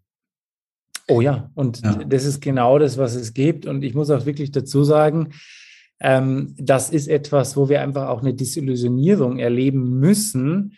[1.08, 1.94] Oh ja, und ja.
[1.94, 3.66] das ist genau das, was es gibt.
[3.68, 5.30] Und ich muss auch wirklich dazu sagen,
[6.00, 10.74] ähm, das ist etwas, wo wir einfach auch eine Disillusionierung erleben müssen,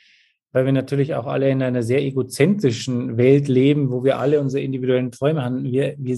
[0.52, 4.62] weil wir natürlich auch alle in einer sehr egozentrischen Welt leben, wo wir alle unsere
[4.62, 5.64] individuellen Träume haben.
[5.64, 6.18] Wir, wir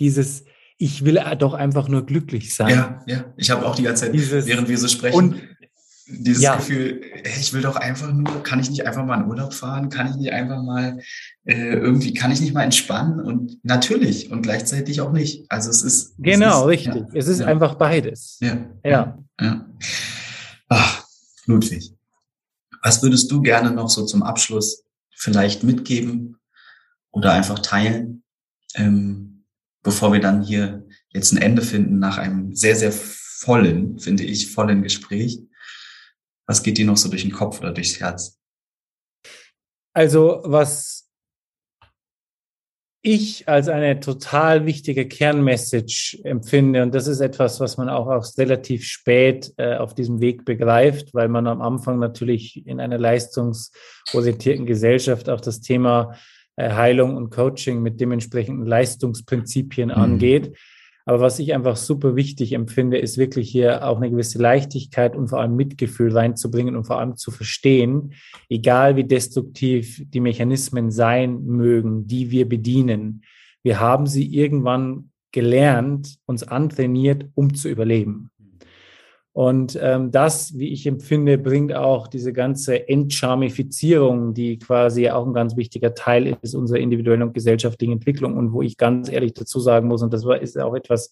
[0.00, 0.44] dieses
[0.78, 2.70] ich will doch einfach nur glücklich sein.
[2.70, 3.24] Ja, ja.
[3.36, 5.40] Ich habe auch die ganze Zeit, dieses, während wir so sprechen,
[6.18, 6.56] dieses ja.
[6.56, 7.00] Gefühl,
[7.38, 9.88] ich will doch einfach nur, kann ich nicht einfach mal in Urlaub fahren?
[9.88, 10.98] Kann ich nicht einfach mal
[11.44, 13.20] äh, irgendwie, kann ich nicht mal entspannen?
[13.20, 15.50] Und natürlich und gleichzeitig auch nicht.
[15.50, 16.14] Also es ist.
[16.18, 17.02] Genau, es ist, richtig.
[17.02, 17.46] Ja, es ist ja.
[17.46, 18.38] einfach beides.
[18.40, 18.58] Ja.
[18.84, 19.18] Ja.
[19.40, 19.66] ja.
[20.68, 21.04] Ach,
[21.46, 21.94] Ludwig,
[22.82, 24.84] was würdest du gerne noch so zum Abschluss
[25.14, 26.36] vielleicht mitgeben
[27.10, 28.22] oder einfach teilen,
[28.74, 29.44] ähm,
[29.82, 34.50] bevor wir dann hier jetzt ein Ende finden nach einem sehr, sehr vollen, finde ich,
[34.50, 35.42] vollen Gespräch?
[36.52, 38.38] Was geht dir noch so durch den Kopf oder durchs Herz?
[39.94, 41.08] Also, was
[43.00, 48.26] ich als eine total wichtige Kernmessage empfinde, und das ist etwas, was man auch, auch
[48.36, 54.66] relativ spät äh, auf diesem Weg begreift, weil man am Anfang natürlich in einer leistungsorientierten
[54.66, 56.18] Gesellschaft auch das Thema
[56.56, 59.94] äh, Heilung und Coaching mit dementsprechenden Leistungsprinzipien mhm.
[59.94, 60.54] angeht.
[61.04, 65.28] Aber was ich einfach super wichtig empfinde, ist wirklich hier auch eine gewisse Leichtigkeit und
[65.28, 68.14] vor allem Mitgefühl reinzubringen und vor allem zu verstehen,
[68.48, 73.22] egal wie destruktiv die Mechanismen sein mögen, die wir bedienen,
[73.62, 78.31] wir haben sie irgendwann gelernt, uns antrainiert, um zu überleben.
[79.34, 85.32] Und ähm, das, wie ich empfinde, bringt auch diese ganze Entcharmifizierung, die quasi auch ein
[85.32, 89.58] ganz wichtiger Teil ist unserer individuellen und gesellschaftlichen Entwicklung und wo ich ganz ehrlich dazu
[89.58, 91.10] sagen muss, und das ist auch etwas,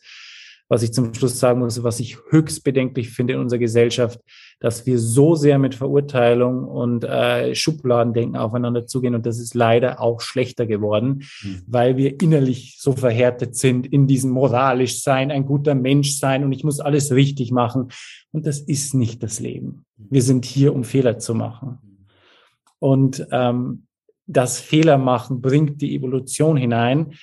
[0.69, 4.21] was ich zum Schluss sagen muss, was ich höchst bedenklich finde in unserer Gesellschaft,
[4.61, 9.15] dass wir so sehr mit Verurteilung und äh, Schubladendenken aufeinander zugehen.
[9.15, 11.63] Und das ist leider auch schlechter geworden, mhm.
[11.67, 16.53] weil wir innerlich so verhärtet sind in diesem moralisch sein, ein guter Mensch sein und
[16.53, 17.89] ich muss alles richtig machen.
[18.33, 19.87] Und das ist nicht das Leben.
[19.97, 21.79] Wir sind hier, um Fehler zu machen.
[22.79, 23.87] Und ähm,
[24.27, 27.15] das Fehler machen bringt die Evolution hinein.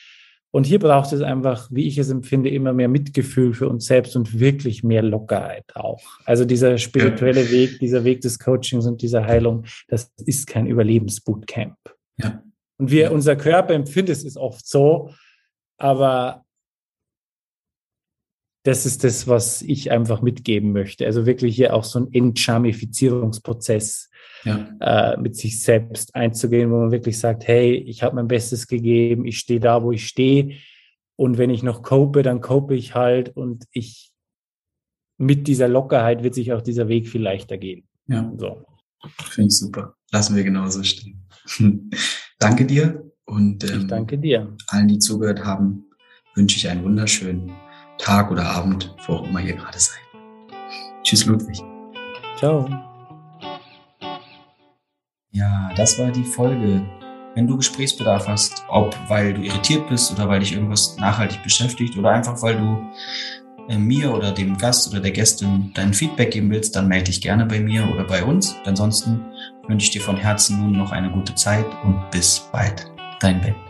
[0.58, 4.16] Und hier braucht es einfach, wie ich es empfinde, immer mehr Mitgefühl für uns selbst
[4.16, 6.02] und wirklich mehr Lockerheit auch.
[6.26, 7.52] Also dieser spirituelle ja.
[7.52, 11.78] Weg, dieser Weg des Coachings und dieser Heilung, das ist kein Überlebensbootcamp.
[12.18, 12.42] Ja.
[12.80, 15.14] Und wir, unser Körper empfindet es oft so,
[15.78, 16.44] aber
[18.64, 21.06] das ist das, was ich einfach mitgeben möchte.
[21.06, 24.10] Also wirklich hier auch so ein Entchamifizierungsprozess
[24.44, 24.70] ja.
[24.80, 29.26] äh, mit sich selbst einzugehen, wo man wirklich sagt, hey, ich habe mein Bestes gegeben,
[29.26, 30.58] ich stehe da, wo ich stehe.
[31.16, 34.12] Und wenn ich noch cope, dann cope ich halt und ich
[35.18, 37.88] mit dieser Lockerheit wird sich auch dieser Weg viel leichter gehen.
[38.08, 38.32] Ja.
[38.38, 38.64] So.
[39.30, 39.96] Finde ich super.
[40.12, 41.28] Lassen wir genauso stehen.
[42.40, 44.56] danke dir und ähm, ich danke dir.
[44.68, 45.86] Allen, die zugehört haben,
[46.36, 47.52] wünsche ich einen wunderschönen
[47.98, 50.00] Tag oder Abend, wo auch immer ihr gerade seid.
[51.04, 51.62] Tschüss, Ludwig.
[52.38, 52.87] Ciao.
[55.32, 56.86] Ja, das war die Folge.
[57.36, 61.98] Wenn du Gesprächsbedarf hast, ob weil du irritiert bist oder weil dich irgendwas nachhaltig beschäftigt
[61.98, 62.82] oder einfach weil du
[63.70, 67.22] äh, mir oder dem Gast oder der Gästin dein Feedback geben willst, dann melde dich
[67.22, 68.56] gerne bei mir oder bei uns.
[68.66, 69.26] Ansonsten
[69.68, 72.90] wünsche ich dir von Herzen nun noch eine gute Zeit und bis bald.
[73.20, 73.67] Dein Ben.